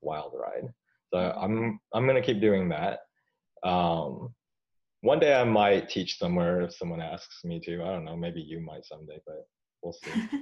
wild 0.00 0.32
ride 0.34 0.66
so 1.12 1.32
i'm 1.38 1.78
i'm 1.92 2.06
gonna 2.06 2.22
keep 2.22 2.40
doing 2.40 2.68
that 2.68 3.00
um, 3.62 4.34
one 5.02 5.18
day 5.18 5.34
I 5.34 5.44
might 5.44 5.88
teach 5.88 6.18
somewhere 6.18 6.60
if 6.60 6.74
someone 6.74 7.00
asks 7.00 7.44
me 7.44 7.60
to. 7.60 7.82
I 7.82 7.86
don't 7.86 8.04
know. 8.04 8.16
Maybe 8.16 8.40
you 8.40 8.60
might 8.60 8.84
someday, 8.84 9.18
but 9.26 9.46
we'll 9.82 9.92
see. 9.92 10.10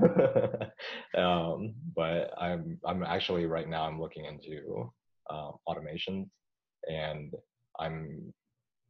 um, 1.20 1.74
but 1.94 2.30
I'm 2.38 2.78
I'm 2.86 3.02
actually 3.02 3.46
right 3.46 3.68
now 3.68 3.84
I'm 3.84 4.00
looking 4.00 4.24
into 4.24 4.90
uh, 5.30 5.50
automations, 5.68 6.28
and 6.88 7.32
I'm 7.78 8.32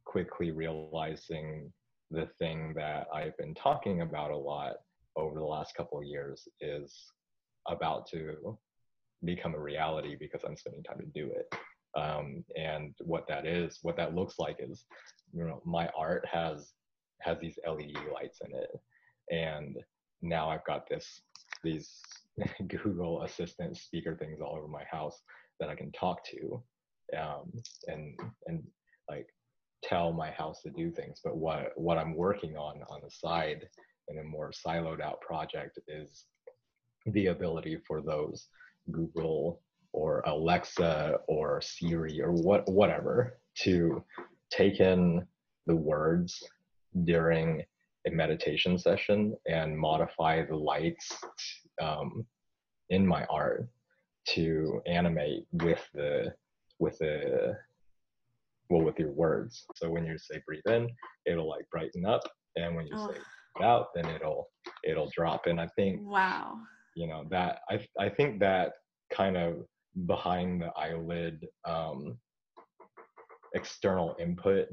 quickly 0.05 0.51
realizing 0.51 1.71
the 2.11 2.29
thing 2.39 2.73
that 2.75 3.07
I've 3.13 3.37
been 3.37 3.55
talking 3.55 4.01
about 4.01 4.31
a 4.31 4.37
lot 4.37 4.73
over 5.17 5.39
the 5.39 5.45
last 5.45 5.75
couple 5.75 5.99
of 5.99 6.05
years 6.05 6.47
is 6.61 6.95
about 7.67 8.07
to 8.11 8.57
become 9.23 9.55
a 9.55 9.59
reality 9.59 10.15
because 10.19 10.41
I'm 10.45 10.57
spending 10.57 10.83
time 10.83 10.99
to 10.99 11.05
do 11.07 11.31
it. 11.31 11.51
Um, 11.99 12.43
and 12.55 12.93
what 12.99 13.27
that 13.29 13.45
is, 13.45 13.79
what 13.81 13.97
that 13.97 14.13
looks 14.13 14.35
like 14.37 14.57
is, 14.59 14.85
you 15.33 15.45
know, 15.45 15.61
my 15.65 15.89
art 15.97 16.25
has 16.31 16.73
has 17.21 17.39
these 17.39 17.57
LED 17.65 17.95
lights 18.13 18.39
in 18.45 18.55
it, 18.55 18.69
and 19.31 19.77
now 20.21 20.49
I've 20.49 20.65
got 20.65 20.87
this 20.89 21.21
these 21.63 22.01
Google 22.67 23.23
Assistant 23.23 23.77
speaker 23.77 24.15
things 24.15 24.39
all 24.41 24.55
over 24.57 24.67
my 24.67 24.83
house 24.89 25.21
that 25.59 25.69
I 25.69 25.75
can 25.75 25.91
talk 25.91 26.19
to, 26.25 26.63
um, 27.17 27.51
and 27.87 28.17
and 28.47 28.63
like 29.09 29.27
tell 29.83 30.11
my 30.13 30.31
house 30.31 30.61
to 30.63 30.69
do 30.69 30.91
things. 30.91 31.21
But 31.23 31.37
what 31.37 31.71
what 31.75 31.97
I'm 31.97 32.15
working 32.15 32.55
on 32.57 32.81
on 32.89 33.01
the 33.03 33.09
side 33.09 33.67
in 34.07 34.19
a 34.19 34.23
more 34.23 34.51
siloed 34.51 35.01
out 35.01 35.21
project 35.21 35.79
is 35.87 36.25
the 37.07 37.27
ability 37.27 37.77
for 37.87 38.01
those 38.01 38.47
Google 38.91 39.61
or 39.93 40.21
Alexa 40.25 41.19
or 41.27 41.61
Siri 41.61 42.21
or 42.21 42.31
what 42.31 42.67
whatever 42.69 43.39
to 43.59 44.03
take 44.51 44.79
in 44.79 45.25
the 45.67 45.75
words 45.75 46.43
during 47.03 47.63
a 48.07 48.11
meditation 48.11 48.77
session 48.77 49.35
and 49.47 49.77
modify 49.77 50.45
the 50.45 50.55
lights 50.55 51.11
um, 51.81 52.25
in 52.89 53.05
my 53.05 53.25
art 53.25 53.67
to 54.27 54.81
animate 54.87 55.45
with 55.53 55.87
the 55.93 56.33
with 56.79 56.97
the 56.99 57.55
well 58.69 58.81
with 58.81 58.99
your 58.99 59.11
words. 59.11 59.65
So 59.75 59.89
when 59.89 60.05
you 60.05 60.17
say 60.17 60.41
breathe 60.45 60.61
in 60.67 60.89
it'll 61.25 61.49
like 61.49 61.69
brighten 61.71 62.05
up 62.05 62.21
and 62.55 62.75
when 62.75 62.87
you 62.87 62.93
oh. 62.95 63.11
say 63.11 63.19
out 63.63 63.87
then 63.95 64.05
it'll 64.07 64.49
it'll 64.83 65.09
drop. 65.15 65.47
And 65.47 65.59
i 65.59 65.67
think 65.75 66.01
wow. 66.01 66.57
you 66.95 67.07
know 67.07 67.25
that 67.29 67.59
i 67.69 67.79
i 67.99 68.09
think 68.09 68.39
that 68.39 68.73
kind 69.13 69.37
of 69.37 69.65
behind 70.07 70.61
the 70.61 70.71
eyelid 70.77 71.45
um 71.65 72.17
external 73.53 74.15
input 74.19 74.67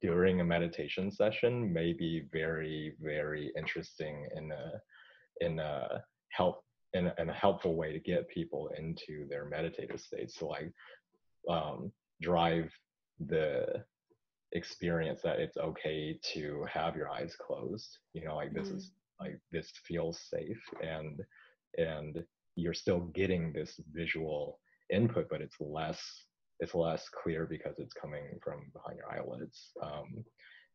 during 0.00 0.40
a 0.40 0.44
meditation 0.44 1.10
session 1.10 1.72
may 1.72 1.92
be 1.92 2.24
very 2.32 2.94
very 3.00 3.52
interesting 3.56 4.26
in 4.36 4.50
a 4.52 5.44
in 5.44 5.58
a 5.58 6.02
help 6.30 6.64
in 6.94 7.06
a, 7.06 7.14
in 7.18 7.28
a 7.28 7.34
helpful 7.34 7.74
way 7.74 7.92
to 7.92 8.00
get 8.00 8.28
people 8.28 8.70
into 8.78 9.26
their 9.28 9.44
meditative 9.44 10.00
states 10.00 10.34
to 10.34 10.46
like 10.46 10.72
um, 11.48 11.92
drive 12.20 12.70
the 13.26 13.84
experience 14.52 15.20
that 15.22 15.40
it's 15.40 15.58
okay 15.58 16.18
to 16.22 16.64
have 16.72 16.96
your 16.96 17.10
eyes 17.10 17.36
closed 17.38 17.98
you 18.14 18.24
know 18.24 18.34
like 18.34 18.52
this 18.54 18.68
mm. 18.68 18.76
is 18.76 18.92
like 19.20 19.38
this 19.52 19.70
feels 19.86 20.20
safe 20.30 20.62
and 20.82 21.20
and 21.76 22.24
you're 22.56 22.74
still 22.74 23.00
getting 23.14 23.52
this 23.52 23.78
visual 23.92 24.58
input 24.90 25.26
but 25.28 25.42
it's 25.42 25.56
less 25.60 26.00
it's 26.60 26.74
less 26.74 27.08
clear 27.08 27.46
because 27.46 27.78
it's 27.78 27.94
coming 27.94 28.24
from 28.42 28.70
behind 28.72 28.98
your 28.98 29.12
eyelids. 29.12 29.72
Um, 29.82 30.24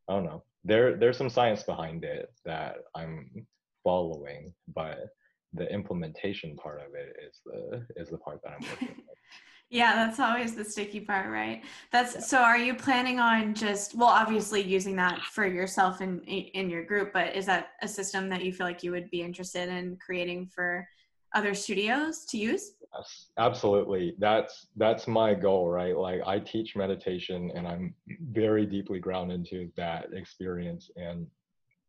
I 0.10 0.14
don't 0.14 0.26
know. 0.26 0.44
There, 0.64 0.96
there's 0.96 1.18
some 1.18 1.30
science 1.30 1.64
behind 1.64 2.04
it 2.04 2.30
that 2.46 2.76
I'm 2.96 3.30
following, 3.84 4.54
but 4.74 5.10
the 5.54 5.72
implementation 5.72 6.56
part 6.56 6.82
of 6.82 6.96
it 6.96 7.16
is 7.26 7.42
the 7.46 7.86
is 8.02 8.10
the 8.10 8.18
part 8.18 8.42
that 8.44 8.54
I'm 8.54 8.68
working 8.68 8.88
with. 8.98 9.18
yeah, 9.70 9.94
that's 9.96 10.20
always 10.20 10.56
the 10.56 10.66
sticky 10.66 11.02
part, 11.02 11.30
right? 11.30 11.64
That's 11.92 12.16
yeah. 12.16 12.22
so. 12.22 12.38
Are 12.40 12.58
you 12.58 12.74
planning 12.74 13.20
on 13.20 13.54
just 13.54 13.96
well, 13.96 14.10
obviously 14.10 14.62
using 14.62 14.96
that 14.98 15.22
for 15.22 15.46
yourself 15.46 16.02
in 16.02 16.22
in 16.22 16.70
your 16.70 16.84
group, 16.84 17.14
but 17.14 17.36
is 17.36 17.46
that 17.46 17.72
a 17.82 17.88
system 17.88 18.30
that 18.30 18.44
you 18.44 18.52
feel 18.52 18.66
like 18.66 18.84
you 18.84 18.92
would 18.92 19.10
be 19.10 19.22
interested 19.22 19.70
in 19.70 19.98
creating 20.04 20.48
for 20.48 20.88
other 21.36 21.54
studios 21.54 22.26
to 22.30 22.38
use? 22.38 22.74
Absolutely. 23.38 24.16
That's 24.20 24.68
that's 24.76 25.08
my 25.08 25.34
goal, 25.34 25.70
right? 25.70 25.98
Like 25.98 26.22
I 26.26 26.40
teach 26.40 26.76
meditation 26.76 27.52
and 27.56 27.68
I'm 27.68 27.96
very 28.32 28.66
deeply 28.66 29.00
grounded 29.00 29.40
into 29.40 29.72
that 29.78 30.14
experience 30.14 30.90
and 30.96 31.28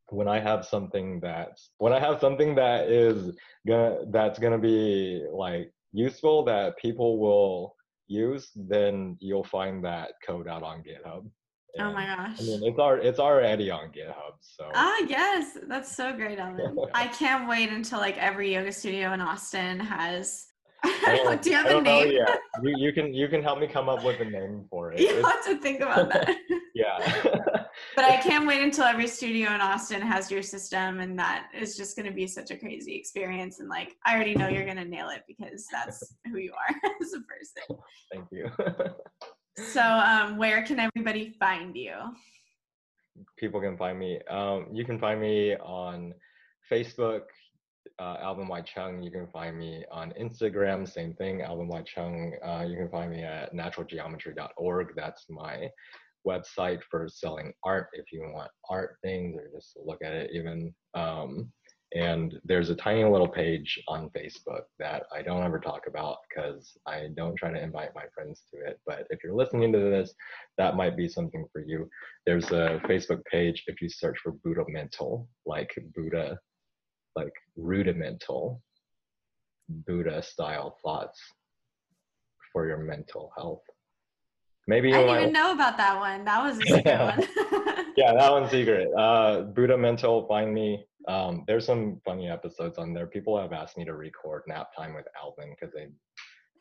when 0.09 0.29
I 0.29 0.39
have 0.39 0.65
something 0.65 1.21
that's 1.21 1.71
when 1.79 1.93
I 1.93 1.99
have 1.99 2.21
something 2.21 2.55
that 2.57 2.89
is 2.89 3.35
gonna 3.67 3.99
that's 4.11 4.39
gonna 4.39 4.59
be 4.59 5.25
like 5.33 5.73
useful 5.93 6.45
that 6.45 6.77
people 6.79 7.19
will 7.19 7.75
use, 8.07 8.51
then 8.55 9.17
you'll 9.21 9.45
find 9.45 9.85
that 9.85 10.13
code 10.27 10.49
out 10.49 10.63
on 10.63 10.83
GitHub. 10.83 11.27
And, 11.77 11.89
oh 11.89 11.93
my 11.93 12.07
gosh. 12.07 12.41
I 12.41 12.45
mean, 12.45 12.65
it's 12.65 12.79
our 12.79 12.99
it's 12.99 13.19
already 13.19 13.71
on 13.71 13.89
GitHub. 13.89 14.35
So 14.41 14.71
ah 14.75 15.05
yes, 15.09 15.59
that's 15.69 15.95
so 15.95 16.13
great, 16.13 16.39
Ellen. 16.39 16.79
I 16.95 17.09
can't 17.09 17.49
wait 17.49 17.71
until 17.71 17.99
like 17.99 18.19
every 18.19 18.55
yoga 18.55 18.73
studio 18.73 19.13
in 19.13 19.21
Austin 19.21 19.81
has. 19.81 20.47
Do 21.43 21.51
you 21.51 21.57
have 21.57 21.67
a 21.67 21.81
name? 21.81 22.13
Yeah, 22.13 22.37
you, 22.63 22.75
you 22.77 22.93
can 22.93 23.15
you 23.15 23.29
can 23.29 23.43
help 23.43 23.59
me 23.59 23.67
come 23.67 23.89
up 23.89 24.05
with 24.05 24.21
a 24.21 24.25
name 24.25 24.67
for 24.71 24.93
it. 24.93 25.01
You 25.01 25.23
have 25.23 25.45
to 25.47 25.57
think 25.57 25.81
about 25.81 26.09
that. 26.13 26.37
yeah. 26.75 26.99
but 27.97 28.05
I 28.05 28.17
can't 28.19 28.47
wait 28.47 28.63
until 28.63 28.85
every 28.85 29.07
studio 29.07 29.55
in 29.55 29.61
Austin 29.61 30.03
has 30.03 30.31
your 30.31 30.43
system, 30.43 31.01
and 31.01 31.19
that 31.19 31.49
is 31.59 31.77
just 31.77 31.97
going 31.97 32.07
to 32.07 32.13
be 32.13 32.27
such 32.27 32.51
a 32.51 32.57
crazy 32.57 32.95
experience. 32.95 33.61
And 33.61 33.69
like, 33.69 33.97
I 34.05 34.15
already 34.15 34.35
know 34.35 34.49
you're 34.49 34.65
going 34.65 34.77
to 34.77 34.85
nail 34.85 35.09
it 35.09 35.23
because 35.27 35.67
that's 35.73 36.15
who 36.27 36.39
you 36.39 36.53
are 36.53 36.91
as 37.01 37.13
a 37.13 37.21
person. 37.21 37.83
Thank 38.13 38.29
you. 38.31 38.51
So, 39.57 39.81
um, 39.81 40.37
where 40.37 40.63
can 40.63 40.81
everybody 40.81 41.31
find 41.39 41.77
you? 41.77 41.95
People 43.39 43.61
can 43.61 43.77
find 43.77 43.99
me. 43.99 44.19
Um, 44.29 44.67
you 44.73 44.85
can 44.85 44.99
find 44.99 45.21
me 45.21 45.55
on 45.57 46.13
Facebook, 46.71 47.23
uh, 47.99 48.17
Alvin 48.21 48.49
Y 48.49 48.61
Chung. 48.63 49.03
You 49.03 49.11
can 49.11 49.27
find 49.29 49.59
me 49.59 49.85
on 49.91 50.13
Instagram, 50.21 50.89
same 50.89 51.15
thing, 51.15 51.43
Alvin 51.43 51.69
Y 51.69 51.83
Chung. 51.83 52.35
Uh, 52.45 52.65
you 52.69 52.77
can 52.77 52.89
find 52.89 53.11
me 53.11 53.23
at 53.23 53.55
naturalgeometry.org. 53.55 54.93
That's 54.97 55.25
my 55.29 55.69
website 56.27 56.81
for 56.91 57.09
selling 57.09 57.53
art 57.63 57.89
if 57.93 58.07
you 58.13 58.23
want 58.33 58.51
art 58.71 58.97
things 59.03 59.37
or 59.37 59.49
just 59.55 59.77
look 59.85 60.03
at 60.03 60.13
it 60.13 60.31
even. 60.33 60.75
Um, 60.95 61.53
and 61.95 62.35
there's 62.45 62.71
a 62.71 62.75
tiny 62.75 63.05
little 63.05 63.29
page 63.29 63.81
on 63.87 64.11
Facebook 64.11 64.63
that 64.81 65.05
I 65.15 65.23
don't 65.23 65.45
ever 65.45 65.61
talk 65.61 65.83
about 65.87 66.17
because 66.29 66.77
I 66.87 67.09
don't 67.17 67.37
try 67.37 67.53
to 67.53 67.63
invite 67.63 67.95
my 67.95 68.07
friends 68.13 68.43
to 68.53 68.69
it. 68.69 68.81
But 68.85 69.07
if 69.11 69.21
you're 69.23 69.35
listening 69.35 69.73
to 69.73 69.79
this, 69.79 70.13
that 70.59 70.75
might 70.75 70.97
be 70.97 71.09
something 71.09 71.47
for 71.53 71.61
you. 71.65 71.89
There's 72.27 72.51
a 72.51 72.81
Facebook 72.89 73.25
page 73.31 73.63
if 73.69 73.81
you 73.81 73.89
search 73.89 74.19
for 74.19 74.33
Buddha 74.33 74.65
mental, 74.67 75.29
like 75.47 75.73
Buddha, 75.95 76.37
like 77.17 77.33
rudimental 77.57 78.63
Buddha 79.69 80.23
style 80.23 80.79
thoughts 80.85 81.21
for 82.53 82.67
your 82.67 82.79
mental 82.79 83.33
health. 83.37 83.63
Maybe 84.67 84.95
I 84.95 85.03
didn't 85.03 85.17
even 85.17 85.33
know 85.33 85.53
about 85.53 85.77
that 85.77 86.01
one. 86.01 86.25
That 86.25 86.43
was 86.43 86.59
a 86.59 86.63
secret 86.63 86.99
one. 86.99 87.87
yeah, 87.97 88.15
that 88.15 88.31
one's 88.31 88.51
secret. 88.51 88.89
Uh, 88.97 89.43
Buddha 89.43 89.77
mental, 89.77 90.27
find 90.27 90.55
me 90.55 90.85
um, 91.07 91.45
there's 91.47 91.67
some 91.67 92.01
funny 92.05 92.29
episodes 92.29 92.79
on 92.79 92.95
there. 92.95 93.07
People 93.07 93.39
have 93.39 93.53
asked 93.53 93.77
me 93.77 93.85
to 93.85 93.95
record 93.95 94.43
nap 94.47 94.69
time 94.77 94.95
with 94.95 95.07
Alvin 95.21 95.55
because 95.59 95.75
they, 95.75 95.87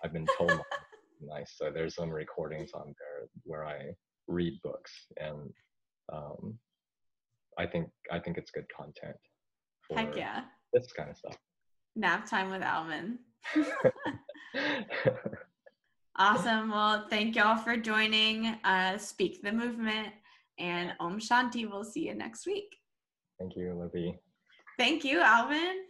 I've 0.03 0.13
been 0.13 0.27
told 0.37 0.51
nice. 1.21 1.53
So 1.55 1.71
there's 1.73 1.95
some 1.95 2.09
recordings 2.09 2.71
on 2.73 2.93
there 2.99 3.29
where 3.43 3.65
I 3.65 3.91
read 4.27 4.59
books, 4.63 4.91
and 5.17 5.49
um, 6.11 6.57
I 7.57 7.65
think 7.65 7.87
I 8.11 8.19
think 8.19 8.37
it's 8.37 8.51
good 8.51 8.65
content. 8.75 9.15
Heck 9.91 10.15
yeah! 10.15 10.43
This 10.73 10.91
kind 10.91 11.09
of 11.09 11.17
stuff. 11.17 11.37
Nap 11.95 12.27
time 12.27 12.49
with 12.49 12.61
Alvin. 12.61 13.19
awesome. 16.17 16.71
Well, 16.71 17.07
thank 17.09 17.35
y'all 17.35 17.57
for 17.57 17.77
joining. 17.77 18.47
Uh, 18.63 18.97
Speak 18.97 19.41
the 19.43 19.51
movement 19.51 20.09
and 20.57 20.93
Om 20.99 21.19
Shanti. 21.19 21.69
We'll 21.69 21.83
see 21.83 22.07
you 22.07 22.15
next 22.15 22.45
week. 22.45 22.75
Thank 23.39 23.55
you, 23.55 23.73
Libby. 23.73 24.17
Thank 24.77 25.03
you, 25.03 25.21
Alvin. 25.21 25.83